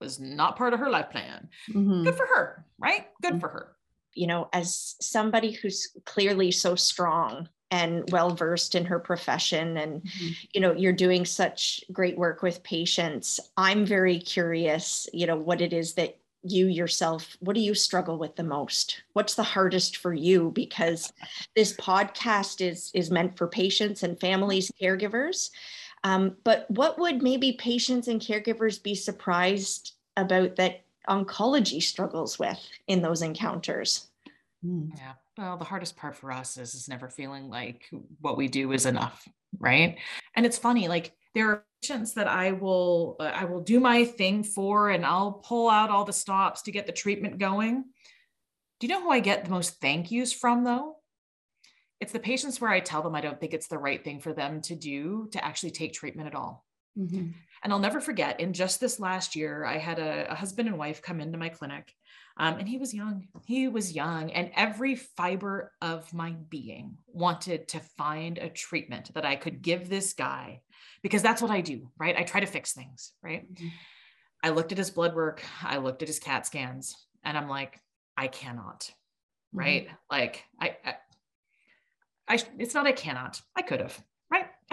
[0.00, 1.48] was not part of her life plan.
[1.70, 2.04] Mm-hmm.
[2.04, 3.06] Good for her, right?
[3.22, 3.40] Good mm-hmm.
[3.40, 3.76] for her.
[4.14, 10.02] You know, as somebody who's clearly so strong and well versed in her profession and
[10.02, 10.28] mm-hmm.
[10.52, 15.62] you know you're doing such great work with patients i'm very curious you know what
[15.62, 19.02] it is that you yourself what do you struggle with the most?
[19.12, 20.50] What's the hardest for you?
[20.54, 21.12] Because
[21.54, 25.50] this podcast is is meant for patients and families caregivers.
[26.04, 32.60] Um, but what would maybe patients and caregivers be surprised about that oncology struggles with
[32.88, 34.08] in those encounters?
[34.64, 34.90] Hmm.
[34.96, 35.12] yeah.
[35.38, 37.88] Well the hardest part for us is is never feeling like
[38.20, 39.28] what we do is enough
[39.58, 39.96] right?
[40.34, 44.04] And it's funny like there are patients that I will uh, I will do my
[44.04, 47.84] thing for and I'll pull out all the stops to get the treatment going.
[48.80, 50.96] Do you know who I get the most thank yous from though?
[52.00, 54.32] It's the patients where I tell them I don't think it's the right thing for
[54.32, 56.64] them to do to actually take treatment at all.
[56.98, 57.30] Mm-hmm.
[57.62, 60.78] And I'll never forget in just this last year, I had a, a husband and
[60.78, 61.94] wife come into my clinic
[62.36, 63.28] um, and he was young.
[63.44, 69.24] He was young, and every fiber of my being wanted to find a treatment that
[69.24, 70.62] I could give this guy
[71.02, 72.16] because that's what I do, right?
[72.16, 73.52] I try to fix things, right?
[73.52, 73.68] Mm-hmm.
[74.42, 77.78] I looked at his blood work, I looked at his CAT scans, and I'm like,
[78.16, 79.58] I cannot, mm-hmm.
[79.58, 79.88] right?
[80.10, 80.94] Like, I, I,
[82.28, 83.40] I, it's not I cannot.
[83.56, 84.02] I could have?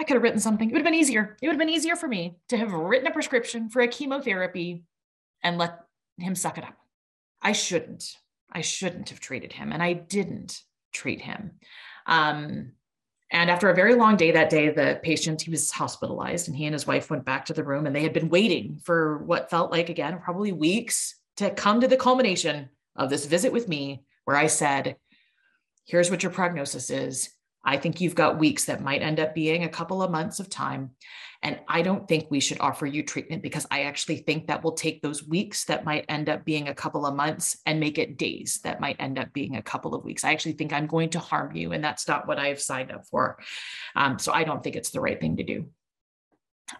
[0.00, 0.70] I could have written something.
[0.70, 1.36] It would have been easier.
[1.42, 4.82] It would have been easier for me to have written a prescription for a chemotherapy
[5.42, 5.78] and let
[6.16, 6.74] him suck it up.
[7.42, 8.16] I shouldn't.
[8.50, 10.62] I shouldn't have treated him, and I didn't
[10.94, 11.50] treat him.
[12.06, 12.72] Um,
[13.30, 16.64] and after a very long day that day, the patient, he was hospitalized and he
[16.64, 19.50] and his wife went back to the room and they had been waiting for what
[19.50, 24.02] felt like, again, probably weeks to come to the culmination of this visit with me,
[24.24, 24.96] where I said,
[25.84, 27.28] Here's what your prognosis is.
[27.64, 30.48] I think you've got weeks that might end up being a couple of months of
[30.48, 30.90] time.
[31.42, 34.72] And I don't think we should offer you treatment because I actually think that will
[34.72, 38.18] take those weeks that might end up being a couple of months and make it
[38.18, 40.22] days that might end up being a couple of weeks.
[40.22, 43.06] I actually think I'm going to harm you, and that's not what I've signed up
[43.06, 43.38] for.
[43.96, 45.70] Um, so I don't think it's the right thing to do.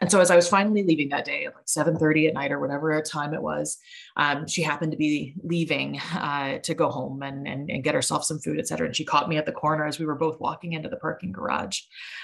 [0.00, 2.60] And so as I was finally leaving that day at like 7:30 at night or
[2.60, 3.78] whatever time it was,
[4.16, 8.24] um, she happened to be leaving uh, to go home and, and, and, get herself
[8.24, 8.86] some food, et cetera.
[8.86, 11.32] And she caught me at the corner as we were both walking into the parking
[11.32, 11.80] garage.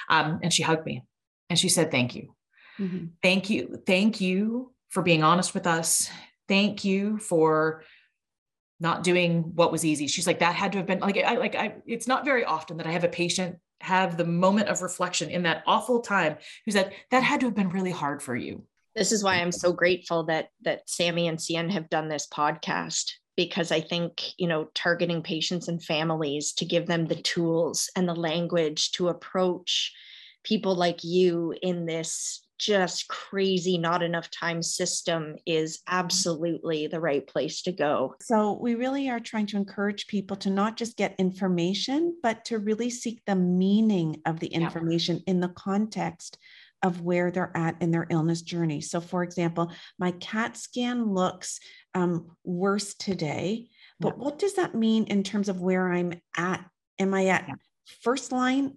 [0.08, 1.02] Um, and she hugged me
[1.50, 2.34] and she said, Thank you.
[2.78, 3.06] Mm-hmm.
[3.22, 3.82] Thank you.
[3.86, 6.10] Thank you for being honest with us.
[6.48, 7.82] Thank you for
[8.78, 10.06] not doing what was easy.
[10.06, 12.76] She's like, that had to have been like, I like, I, it's not very often
[12.76, 16.72] that I have a patient have the moment of reflection in that awful time who
[16.72, 18.62] said that had to have been really hard for you.
[18.94, 23.12] This is why I'm so grateful that, that Sammy and Cian have done this podcast
[23.36, 28.08] because I think, you know, targeting patients and families to give them the tools and
[28.08, 29.92] the language to approach
[30.42, 37.26] people like you in this just crazy not enough time system is absolutely the right
[37.26, 38.14] place to go.
[38.20, 42.58] So, we really are trying to encourage people to not just get information, but to
[42.58, 45.32] really seek the meaning of the information yeah.
[45.32, 46.38] in the context
[46.82, 48.80] of where they're at in their illness journey.
[48.80, 51.58] So, for example, my CAT scan looks
[51.94, 54.24] um, worse today, but yeah.
[54.24, 56.64] what does that mean in terms of where I'm at?
[56.98, 57.54] Am I at yeah.
[58.02, 58.74] first line,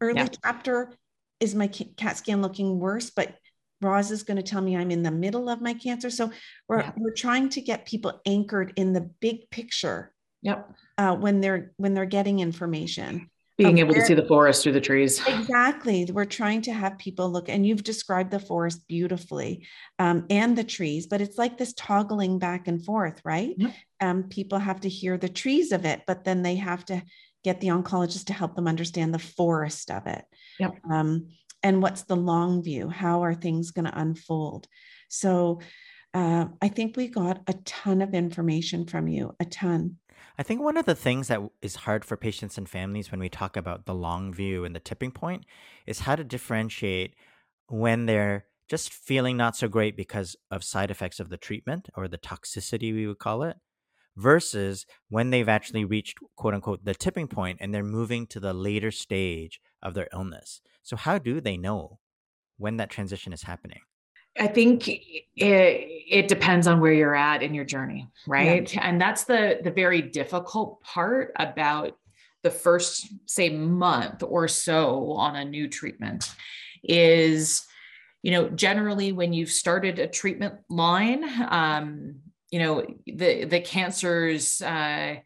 [0.00, 0.92] early chapter?
[1.40, 3.10] Is my CAT scan looking worse?
[3.10, 3.34] But
[3.80, 6.10] Roz is going to tell me I'm in the middle of my cancer.
[6.10, 6.30] So
[6.68, 6.92] we're, yeah.
[6.96, 10.12] we're trying to get people anchored in the big picture.
[10.42, 10.70] Yep.
[10.96, 13.28] Uh, when they're when they're getting information.
[13.56, 15.20] Being able where, to see the forest through the trees.
[15.26, 16.08] Exactly.
[16.12, 19.66] We're trying to have people look, and you've described the forest beautifully
[19.98, 23.54] um, and the trees, but it's like this toggling back and forth, right?
[23.58, 23.74] Yep.
[24.00, 27.02] Um, people have to hear the trees of it, but then they have to
[27.48, 30.24] get the oncologist to help them understand the forest of it.
[30.60, 30.78] Yep.
[30.90, 31.28] Um,
[31.62, 32.88] and what's the long view?
[32.88, 34.68] How are things going to unfold?
[35.08, 35.60] So
[36.12, 39.96] uh, I think we got a ton of information from you, a ton.
[40.38, 43.28] I think one of the things that is hard for patients and families when we
[43.28, 45.44] talk about the long view and the tipping point
[45.86, 47.14] is how to differentiate
[47.68, 52.06] when they're just feeling not so great because of side effects of the treatment or
[52.06, 53.56] the toxicity, we would call it,
[54.18, 58.52] versus when they've actually reached quote unquote the tipping point and they're moving to the
[58.52, 60.60] later stage of their illness.
[60.82, 62.00] So, how do they know
[62.58, 63.80] when that transition is happening?
[64.38, 65.02] I think it,
[65.36, 68.72] it depends on where you're at in your journey, right?
[68.72, 68.86] Yeah.
[68.86, 71.96] And that's the the very difficult part about
[72.42, 76.32] the first say month or so on a new treatment
[76.84, 77.66] is
[78.22, 82.14] you know generally when you've started a treatment line um,
[82.50, 85.16] you know the the cancers uh,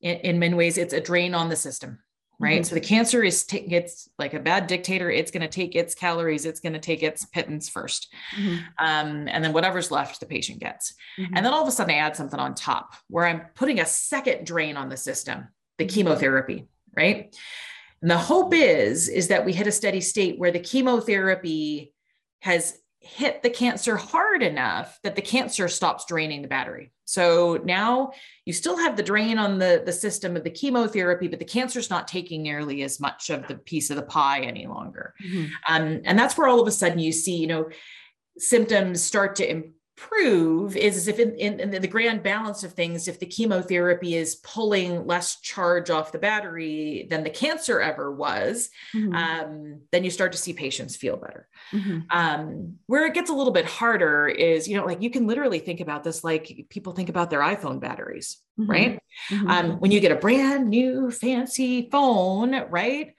[0.00, 1.98] in, in many ways it's a drain on the system
[2.38, 2.68] right mm-hmm.
[2.68, 5.94] so the cancer is t- it's like a bad dictator it's going to take its
[5.94, 8.56] calories it's going to take its pittance 1st mm-hmm.
[8.78, 11.34] um, and then whatever's left the patient gets mm-hmm.
[11.34, 13.86] and then all of a sudden i add something on top where i'm putting a
[13.86, 15.48] second drain on the system
[15.78, 15.94] the mm-hmm.
[15.94, 17.34] chemotherapy right
[18.02, 21.92] and the hope is is that we hit a steady state where the chemotherapy
[22.40, 26.92] has hit the cancer hard enough that the cancer stops draining the battery.
[27.04, 28.12] So now
[28.44, 31.88] you still have the drain on the, the system of the chemotherapy, but the cancer's
[31.88, 35.14] not taking nearly as much of the piece of the pie any longer.
[35.24, 35.46] Mm-hmm.
[35.68, 37.68] Um, and that's where all of a sudden you see, you know,
[38.38, 43.18] symptoms start to prove is if in, in, in, the grand balance of things if
[43.18, 49.14] the chemotherapy is pulling less charge off the battery than the cancer ever was mm-hmm.
[49.14, 52.00] um, then you start to see patients feel better mm-hmm.
[52.10, 55.60] um, where it gets a little bit harder is you know like you can literally
[55.60, 58.70] think about this like people think about their iphone batteries mm-hmm.
[58.70, 58.98] right
[59.30, 59.48] mm-hmm.
[59.48, 63.15] um, when you get a brand new fancy phone right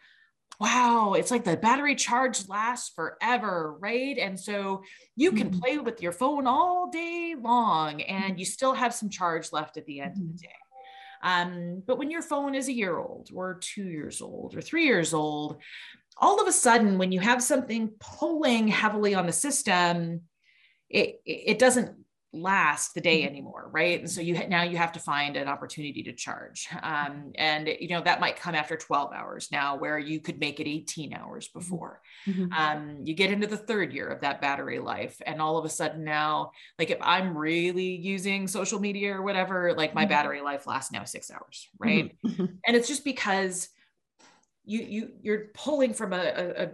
[0.59, 4.17] wow, it's like the battery charge lasts forever, right?
[4.17, 4.83] And so
[5.15, 5.59] you can mm-hmm.
[5.59, 9.85] play with your phone all day long and you still have some charge left at
[9.85, 10.21] the end mm-hmm.
[10.21, 10.47] of the mm-hmm.
[10.47, 10.53] day.
[11.23, 14.85] Um, but when your phone is a year old or two years old or three
[14.85, 15.57] years old,
[16.19, 20.21] all of a sudden, when you have something pulling heavily on the system,
[20.89, 21.96] it, it doesn't
[22.33, 23.29] last the day mm-hmm.
[23.29, 27.31] anymore right and so you now you have to find an opportunity to charge um,
[27.35, 30.67] and you know that might come after 12 hours now where you could make it
[30.67, 31.59] 18 hours mm-hmm.
[31.59, 32.51] before mm-hmm.
[32.51, 35.69] um, you get into the third year of that battery life and all of a
[35.69, 40.09] sudden now like if i'm really using social media or whatever like my mm-hmm.
[40.09, 42.45] battery life lasts now six hours right mm-hmm.
[42.65, 43.69] and it's just because
[44.65, 46.17] you you you're pulling from a,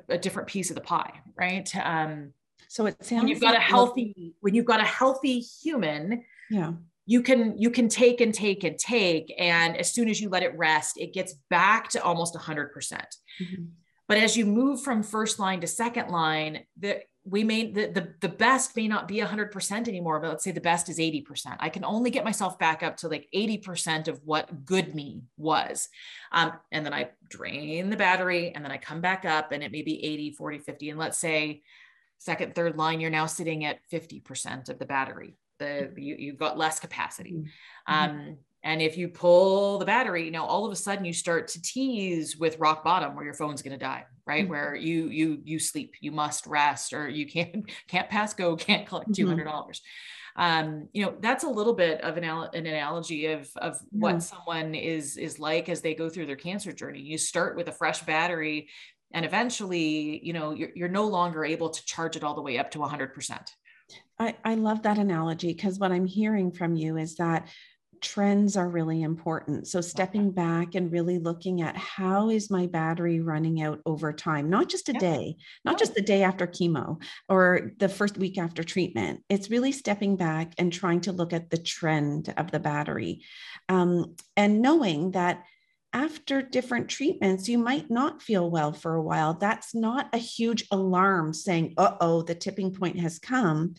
[0.10, 2.34] a, a different piece of the pie right um,
[2.74, 6.24] so it sounds when you've got like a healthy when you've got a healthy human,
[6.50, 6.74] yeah,
[7.06, 10.42] you can you can take and take and take, and as soon as you let
[10.42, 13.16] it rest, it gets back to almost hundred percent.
[13.40, 13.66] Mm-hmm.
[14.08, 18.16] But as you move from first line to second line, the we may the, the
[18.22, 21.70] the best may not be 100% anymore but let's say the best is 80% i
[21.70, 25.88] can only get myself back up to like 80% of what good me was
[26.34, 29.72] um, and then i drain the battery and then i come back up and it
[29.72, 31.62] may be 80 40 50 and let's say
[32.20, 35.38] second, third line, you're now sitting at 50% of the battery.
[35.60, 37.34] The you, you've got less capacity.
[37.34, 37.94] Mm-hmm.
[37.94, 41.50] Um, and if you pull the battery, you know, all of a sudden you start
[41.50, 44.44] to tease with rock bottom where your phone's going to die, right?
[44.44, 44.52] Mm-hmm.
[44.52, 48.88] Where you you you sleep, you must rest, or you can't can't pass go, can't
[48.88, 49.14] collect mm-hmm.
[49.22, 49.82] two hundred dollars.
[50.36, 54.74] Um, you know, that's a little bit of an, an analogy of of what someone
[54.74, 57.02] is is like as they go through their cancer journey.
[57.02, 58.70] You start with a fresh battery
[59.14, 62.58] and eventually you know you're, you're no longer able to charge it all the way
[62.58, 63.50] up to 100%
[64.20, 67.48] I, I love that analogy because what I'm hearing from you is that
[68.04, 69.68] trends are really important.
[69.68, 74.50] So stepping back and really looking at how is my battery running out over time,
[74.50, 78.64] not just a day, not just the day after chemo or the first week after
[78.64, 79.22] treatment.
[79.30, 83.24] It's really stepping back and trying to look at the trend of the battery
[83.70, 85.46] um, and knowing that
[85.94, 89.36] after different treatments, you might not feel well for a while.
[89.36, 93.76] That's not a huge alarm saying, uh oh, the tipping point has come.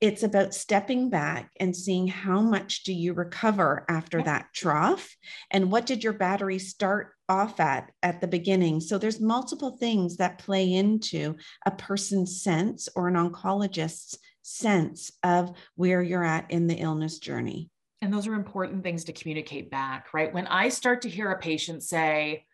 [0.00, 5.16] It's about stepping back and seeing how much do you recover after that trough
[5.50, 8.80] and what did your battery start off at at the beginning.
[8.80, 15.56] So there's multiple things that play into a person's sense or an oncologist's sense of
[15.74, 17.70] where you're at in the illness journey.
[18.04, 20.32] And those are important things to communicate back, right?
[20.32, 22.44] When I start to hear a patient say,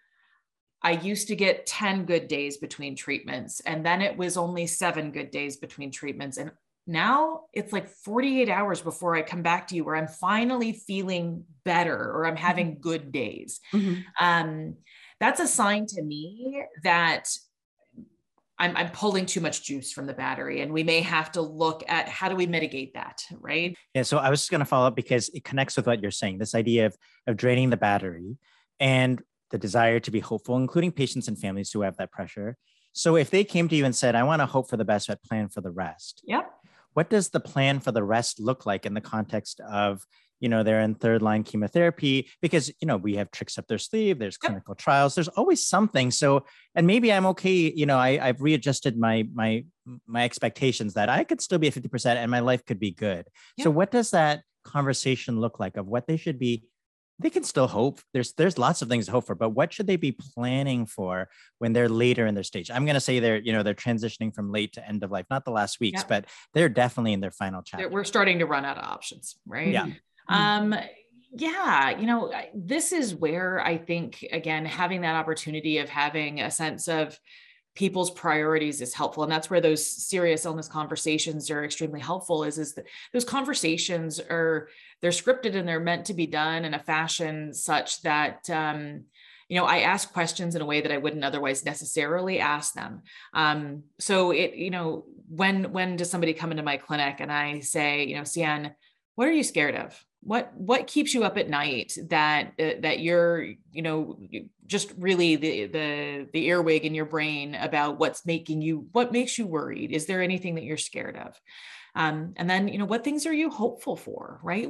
[0.80, 5.11] I used to get 10 good days between treatments, and then it was only seven
[5.11, 6.36] good days between treatments.
[6.36, 6.53] And
[6.86, 11.44] now it's like 48 hours before I come back to you where I'm finally feeling
[11.64, 12.80] better or I'm having mm-hmm.
[12.82, 13.59] good days.
[13.74, 14.03] Mm-hmm.
[14.24, 14.76] Um,
[15.18, 17.28] that's a sign to me that
[18.61, 21.82] I'm, I'm pulling too much juice from the battery and we may have to look
[21.88, 23.76] at how do we mitigate that right?
[23.94, 26.11] Yeah so i was just going to follow up because it connects with what you're
[26.11, 26.96] saying this idea of
[27.26, 28.36] of draining the battery
[28.78, 32.56] and the desire to be hopeful including patients and families who have that pressure.
[32.92, 35.08] So if they came to you and said i want to hope for the best
[35.08, 36.50] but plan for the rest yep.
[36.92, 40.04] what does the plan for the rest look like in the context of
[40.41, 43.78] you know they're in third line chemotherapy because you know we have tricks up their
[43.78, 46.11] sleeve there's clinical trials there's always something.
[46.11, 49.64] So and maybe i'm okay you know I, i've readjusted my my
[50.07, 53.26] my expectations that i could still be at 50% and my life could be good.
[53.61, 56.64] So what does that conversation look like of what they should be?
[57.18, 58.01] They can still hope.
[58.14, 61.28] There's there's lots of things to hope for but what should they be planning for
[61.59, 62.70] when they're later in their stage?
[62.70, 65.26] I'm going to say they're you know they're transitioning from late to end of life
[65.28, 66.24] not the last weeks but
[66.55, 67.88] they're definitely in their final chapter.
[67.91, 69.68] we're starting to run out of options right?
[69.68, 69.88] Yeah.
[70.31, 70.74] Um,
[71.33, 76.51] yeah, you know, this is where I think, again, having that opportunity of having a
[76.51, 77.18] sense of
[77.74, 82.59] people's priorities is helpful and that's where those serious illness conversations are extremely helpful is
[82.59, 82.76] is
[83.12, 84.68] those conversations are
[85.01, 89.05] they're scripted and they're meant to be done in a fashion such that um,
[89.49, 93.03] you know i ask questions in a way that i wouldn't otherwise necessarily ask them.
[93.35, 97.61] Um, so it you know when when does somebody come into my clinic and i
[97.61, 98.72] say you know cian
[99.14, 103.01] what are you scared of what what keeps you up at night that uh, that
[103.01, 103.43] you're
[103.73, 104.18] you know
[104.66, 109.39] just really the the the earwig in your brain about what's making you what makes
[109.39, 109.93] you worried?
[109.93, 111.41] Is there anything that you're scared of?
[111.97, 114.68] Um, and then you know what things are you hopeful for right?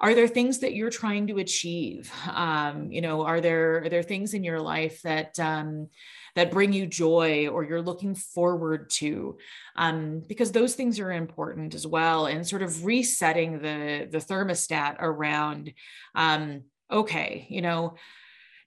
[0.00, 2.10] Are there things that you're trying to achieve?
[2.30, 5.88] Um, you know are there are there things in your life that um,
[6.34, 9.36] that bring you joy or you're looking forward to
[9.76, 14.96] um, because those things are important as well and sort of resetting the the thermostat
[14.98, 15.72] around
[16.14, 17.94] um, okay you know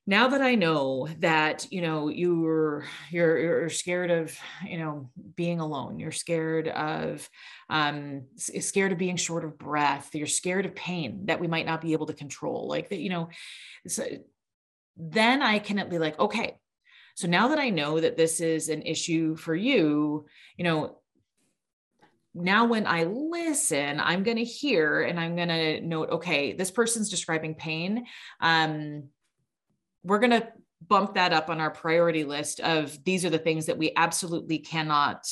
[0.07, 4.37] now that I know that you know you're you're you're scared of
[4.67, 7.27] you know being alone, you're scared of
[7.69, 11.81] um, scared of being short of breath, you're scared of pain that we might not
[11.81, 13.29] be able to control, like that you know.
[13.87, 14.05] So
[14.95, 16.59] then I can be like, okay,
[17.15, 20.25] so now that I know that this is an issue for you,
[20.57, 20.99] you know,
[22.33, 26.71] now when I listen, I'm going to hear and I'm going to note, okay, this
[26.71, 28.05] person's describing pain.
[28.41, 29.05] Um,
[30.03, 30.47] we're going to
[30.85, 34.59] bump that up on our priority list of these are the things that we absolutely
[34.59, 35.25] cannot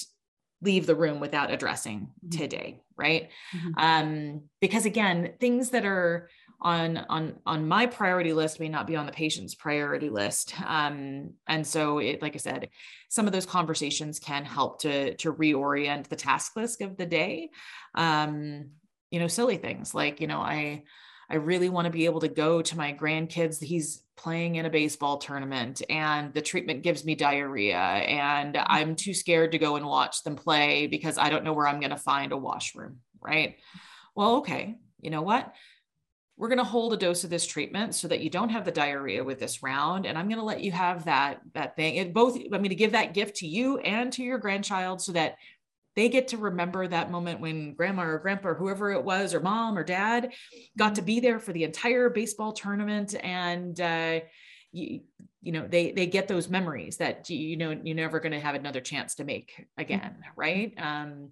[0.61, 2.29] leave the room without addressing mm-hmm.
[2.29, 3.71] today right mm-hmm.
[3.77, 6.29] um, because again things that are
[6.64, 10.53] on on on my priority list may not be on the patient's priority list.
[10.66, 12.70] Um, and so it like i said
[13.09, 17.49] some of those conversations can help to to reorient the task list of the day.
[17.93, 18.72] Um,
[19.14, 20.82] you know silly things like you know i
[21.30, 24.72] i really want to be able to go to my grandkids he's playing in a
[24.72, 29.86] baseball tournament and the treatment gives me diarrhea and i'm too scared to go and
[29.86, 33.57] watch them play because i don't know where i'm going to find a washroom right?
[34.16, 35.53] Well okay you know what
[36.43, 38.71] we're going to hold a dose of this treatment so that you don't have the
[38.71, 41.97] diarrhea with this round and i'm going to let you have that that thing.
[41.99, 45.13] And both i'm going to give that gift to you and to your grandchild so
[45.13, 45.37] that
[45.95, 49.39] they get to remember that moment when grandma or grandpa or whoever it was or
[49.39, 50.33] mom or dad
[50.77, 54.19] got to be there for the entire baseball tournament and uh,
[54.73, 54.99] you,
[55.41, 58.55] you know they they get those memories that you know you're never going to have
[58.55, 60.73] another chance to make again right?
[60.77, 61.29] Um,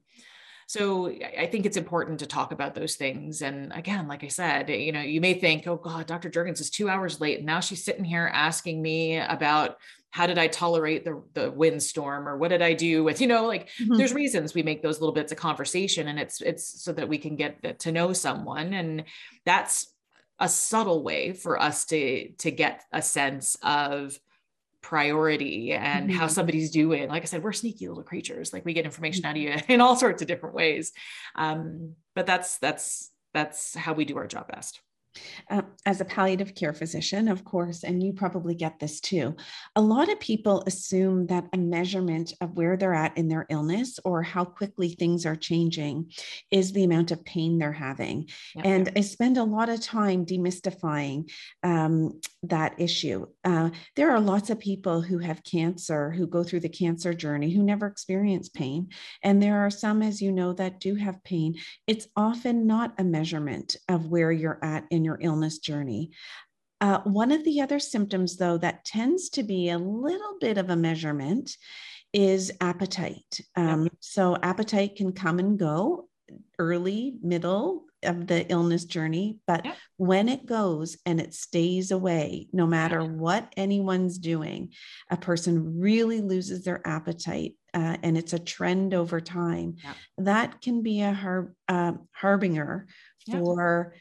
[0.72, 1.08] So
[1.38, 3.42] I think it's important to talk about those things.
[3.42, 6.30] And again, like I said, you know, you may think, oh God, Dr.
[6.30, 7.40] Juergens is two hours late.
[7.40, 9.76] And now she's sitting here asking me about
[10.12, 13.48] how did I tolerate the, the windstorm or what did I do with, you know,
[13.48, 13.98] like mm-hmm.
[13.98, 17.18] there's reasons we make those little bits of conversation and it's, it's so that we
[17.18, 18.74] can get to know someone.
[18.74, 19.04] And
[19.46, 19.94] that's
[20.40, 24.18] a subtle way for us to, to get a sense of,
[24.82, 26.18] priority and mm-hmm.
[26.18, 27.08] how somebody's doing.
[27.10, 28.52] Like I said, we're sneaky little creatures.
[28.52, 29.60] Like we get information out of mm-hmm.
[29.60, 30.92] you in all sorts of different ways.
[31.36, 34.82] Um, but that's that's that's how we do our job best.
[35.50, 39.36] Uh, as a palliative care physician, of course, and you probably get this too,
[39.76, 44.00] a lot of people assume that a measurement of where they're at in their illness
[44.06, 46.10] or how quickly things are changing
[46.50, 48.30] is the amount of pain they're having.
[48.56, 48.66] Yep.
[48.66, 51.30] And I spend a lot of time demystifying
[51.62, 53.28] um, that issue.
[53.44, 57.52] Uh, there are lots of people who have cancer who go through the cancer journey
[57.52, 58.89] who never experience pain.
[59.24, 61.56] And there are some, as you know, that do have pain.
[61.86, 66.12] It's often not a measurement of where you're at in your illness journey.
[66.80, 70.72] Uh, one of the other symptoms, though, that tends to be a little bit of
[70.72, 71.56] a measurement
[72.12, 73.39] is appetite.
[73.56, 76.10] Um, So, appetite can come and go
[76.58, 79.76] early, middle, of the illness journey but yep.
[79.97, 84.70] when it goes and it stays away no matter what anyone's doing
[85.10, 89.95] a person really loses their appetite uh, and it's a trend over time yep.
[90.18, 92.88] that can be a har- uh, harbinger
[93.30, 93.93] for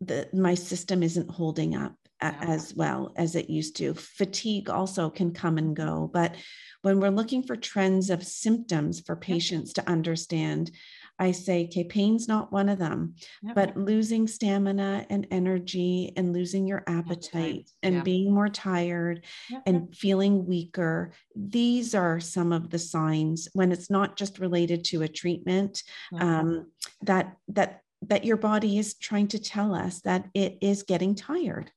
[0.00, 3.94] the my system isn't holding up as well as it used to.
[3.94, 6.10] Fatigue also can come and go.
[6.12, 6.34] But
[6.82, 10.70] when we're looking for trends of symptoms for patients to understand,
[11.18, 13.54] I say, okay, pain's not one of them, yep.
[13.54, 19.62] but losing stamina and energy and losing your appetite and being more tired yep.
[19.66, 21.12] and feeling weaker.
[21.34, 25.82] These are some of the signs when it's not just related to a treatment
[26.18, 26.66] um,
[27.02, 31.70] that that that your body is trying to tell us that it is getting tired.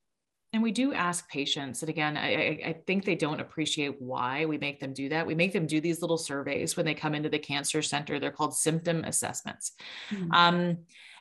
[0.52, 4.58] And we do ask patients, and again, I, I, think they don't appreciate why we
[4.58, 5.24] make them do that.
[5.24, 8.18] We make them do these little surveys when they come into the cancer center.
[8.18, 9.72] They're called symptom assessments.
[10.10, 10.32] Mm-hmm.
[10.32, 10.78] Um,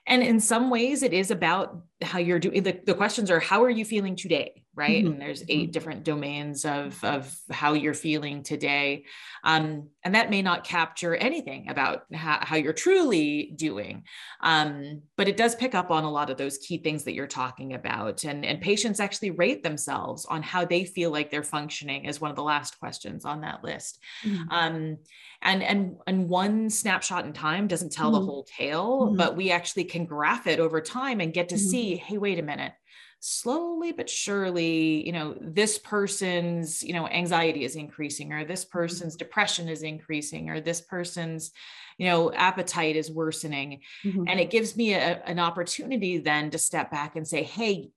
[0.07, 2.63] and in some ways, it is about how you're doing.
[2.63, 4.63] The, the questions are, how are you feeling today?
[4.75, 5.13] Right mm-hmm.
[5.13, 5.71] and there's eight mm-hmm.
[5.71, 9.03] different domains of of how you're feeling today
[9.43, 14.03] um, and that may not capture anything about how, how you're truly doing
[14.41, 17.27] um, but it does pick up on a lot of those key things that you're
[17.27, 22.07] talking about and and patients actually rate themselves on how they feel like they're functioning
[22.07, 24.49] as one of the last questions on that list mm-hmm.
[24.51, 24.97] um,
[25.41, 28.27] and and and one snapshot in time doesn't tell the mm-hmm.
[28.27, 29.17] whole tale mm-hmm.
[29.17, 31.69] but we actually can graph it over time and get to mm-hmm.
[31.69, 32.73] see hey wait a minute
[33.21, 38.79] slowly but surely you know this person's you know anxiety is increasing or this mm-hmm.
[38.79, 41.51] person's depression is increasing or this person's
[41.97, 44.23] you know appetite is worsening mm-hmm.
[44.27, 47.89] and it gives me a, an opportunity then to step back and say hey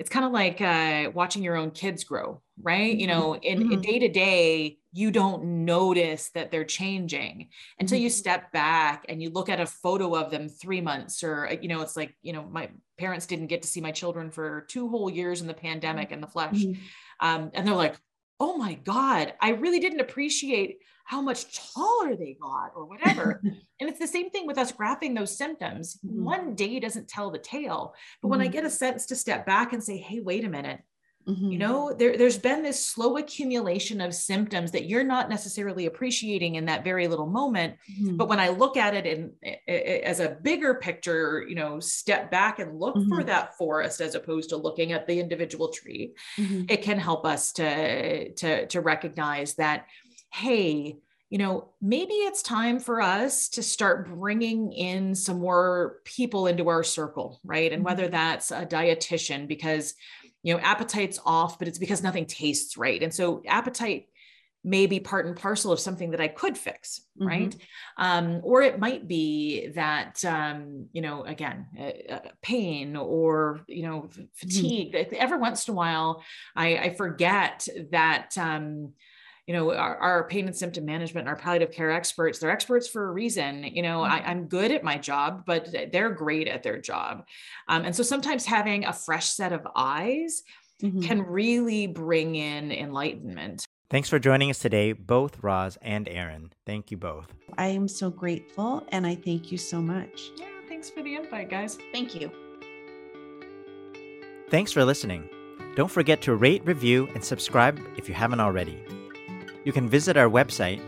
[0.00, 3.20] it's kind of like uh, watching your own kids grow right you mm-hmm.
[3.20, 7.48] know in, in day to day you don't notice that they're changing
[7.80, 8.14] until you mm-hmm.
[8.14, 11.68] step back and you look at a photo of them three months or uh, you
[11.68, 14.88] know it's like you know my parents didn't get to see my children for two
[14.88, 16.80] whole years in the pandemic in the flesh mm-hmm.
[17.26, 17.96] um, and they're like
[18.38, 23.40] oh my god i really didn't appreciate how much taller they got or whatever
[23.80, 26.22] and it's the same thing with us graphing those symptoms mm-hmm.
[26.22, 28.52] one day doesn't tell the tale but when i mm-hmm.
[28.52, 30.80] get a sense to step back and say hey wait a minute
[31.26, 31.52] Mm-hmm.
[31.52, 36.56] You know, there, there's been this slow accumulation of symptoms that you're not necessarily appreciating
[36.56, 37.76] in that very little moment.
[37.90, 38.16] Mm-hmm.
[38.16, 39.32] But when I look at it in,
[39.66, 43.14] as a bigger picture, you know, step back and look mm-hmm.
[43.14, 46.64] for that forest as opposed to looking at the individual tree, mm-hmm.
[46.68, 49.86] it can help us to, to, to recognize that,
[50.30, 50.98] hey,
[51.30, 56.68] you know, maybe it's time for us to start bringing in some more people into
[56.68, 57.72] our circle, right?
[57.72, 58.12] And whether mm-hmm.
[58.12, 59.94] that's a dietitian, because
[60.44, 64.06] you know appetite's off but it's because nothing tastes right and so appetite
[64.64, 67.28] may be part and parcel of something that I could fix, mm-hmm.
[67.28, 67.56] right?
[67.98, 73.82] Um, or it might be that, um, you know, again, uh, uh, pain or, you
[73.82, 74.94] know, fatigue.
[74.94, 75.16] Mm-hmm.
[75.18, 76.24] Every once in a while,
[76.56, 78.94] I, I forget that, um,
[79.46, 83.08] you know our, our, pain and symptom management our palliative care experts they're experts for
[83.08, 84.12] a reason you know mm-hmm.
[84.12, 87.24] I, am good at my job but they're great at their job
[87.68, 90.42] um, and so sometimes having a fresh set of eyes
[90.82, 91.00] mm-hmm.
[91.00, 96.50] can really bring in enlightenment Thanks for joining us today, both Roz and Erin.
[96.66, 97.32] Thank you both.
[97.58, 100.32] I am so grateful and I thank you so much.
[100.36, 101.78] Yeah, thanks for the invite, guys.
[101.92, 102.32] Thank you.
[104.50, 105.28] Thanks for listening.
[105.76, 108.84] Don't forget to rate, review, and subscribe if you haven't already.
[109.64, 110.80] You can visit our website,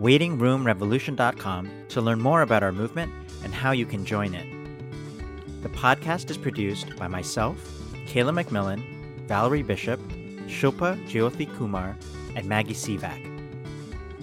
[0.00, 3.12] waitingroomrevolution.com to learn more about our movement
[3.44, 4.46] and how you can join it.
[5.62, 7.56] The podcast is produced by myself,
[8.06, 8.82] Kayla McMillan,
[9.26, 10.00] Valerie Bishop,
[10.46, 11.96] Shilpa Jyothi Kumar,
[12.34, 13.30] and Maggie Sivak.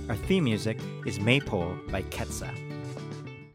[0.10, 2.71] Our theme music is Maypole by Ketsa.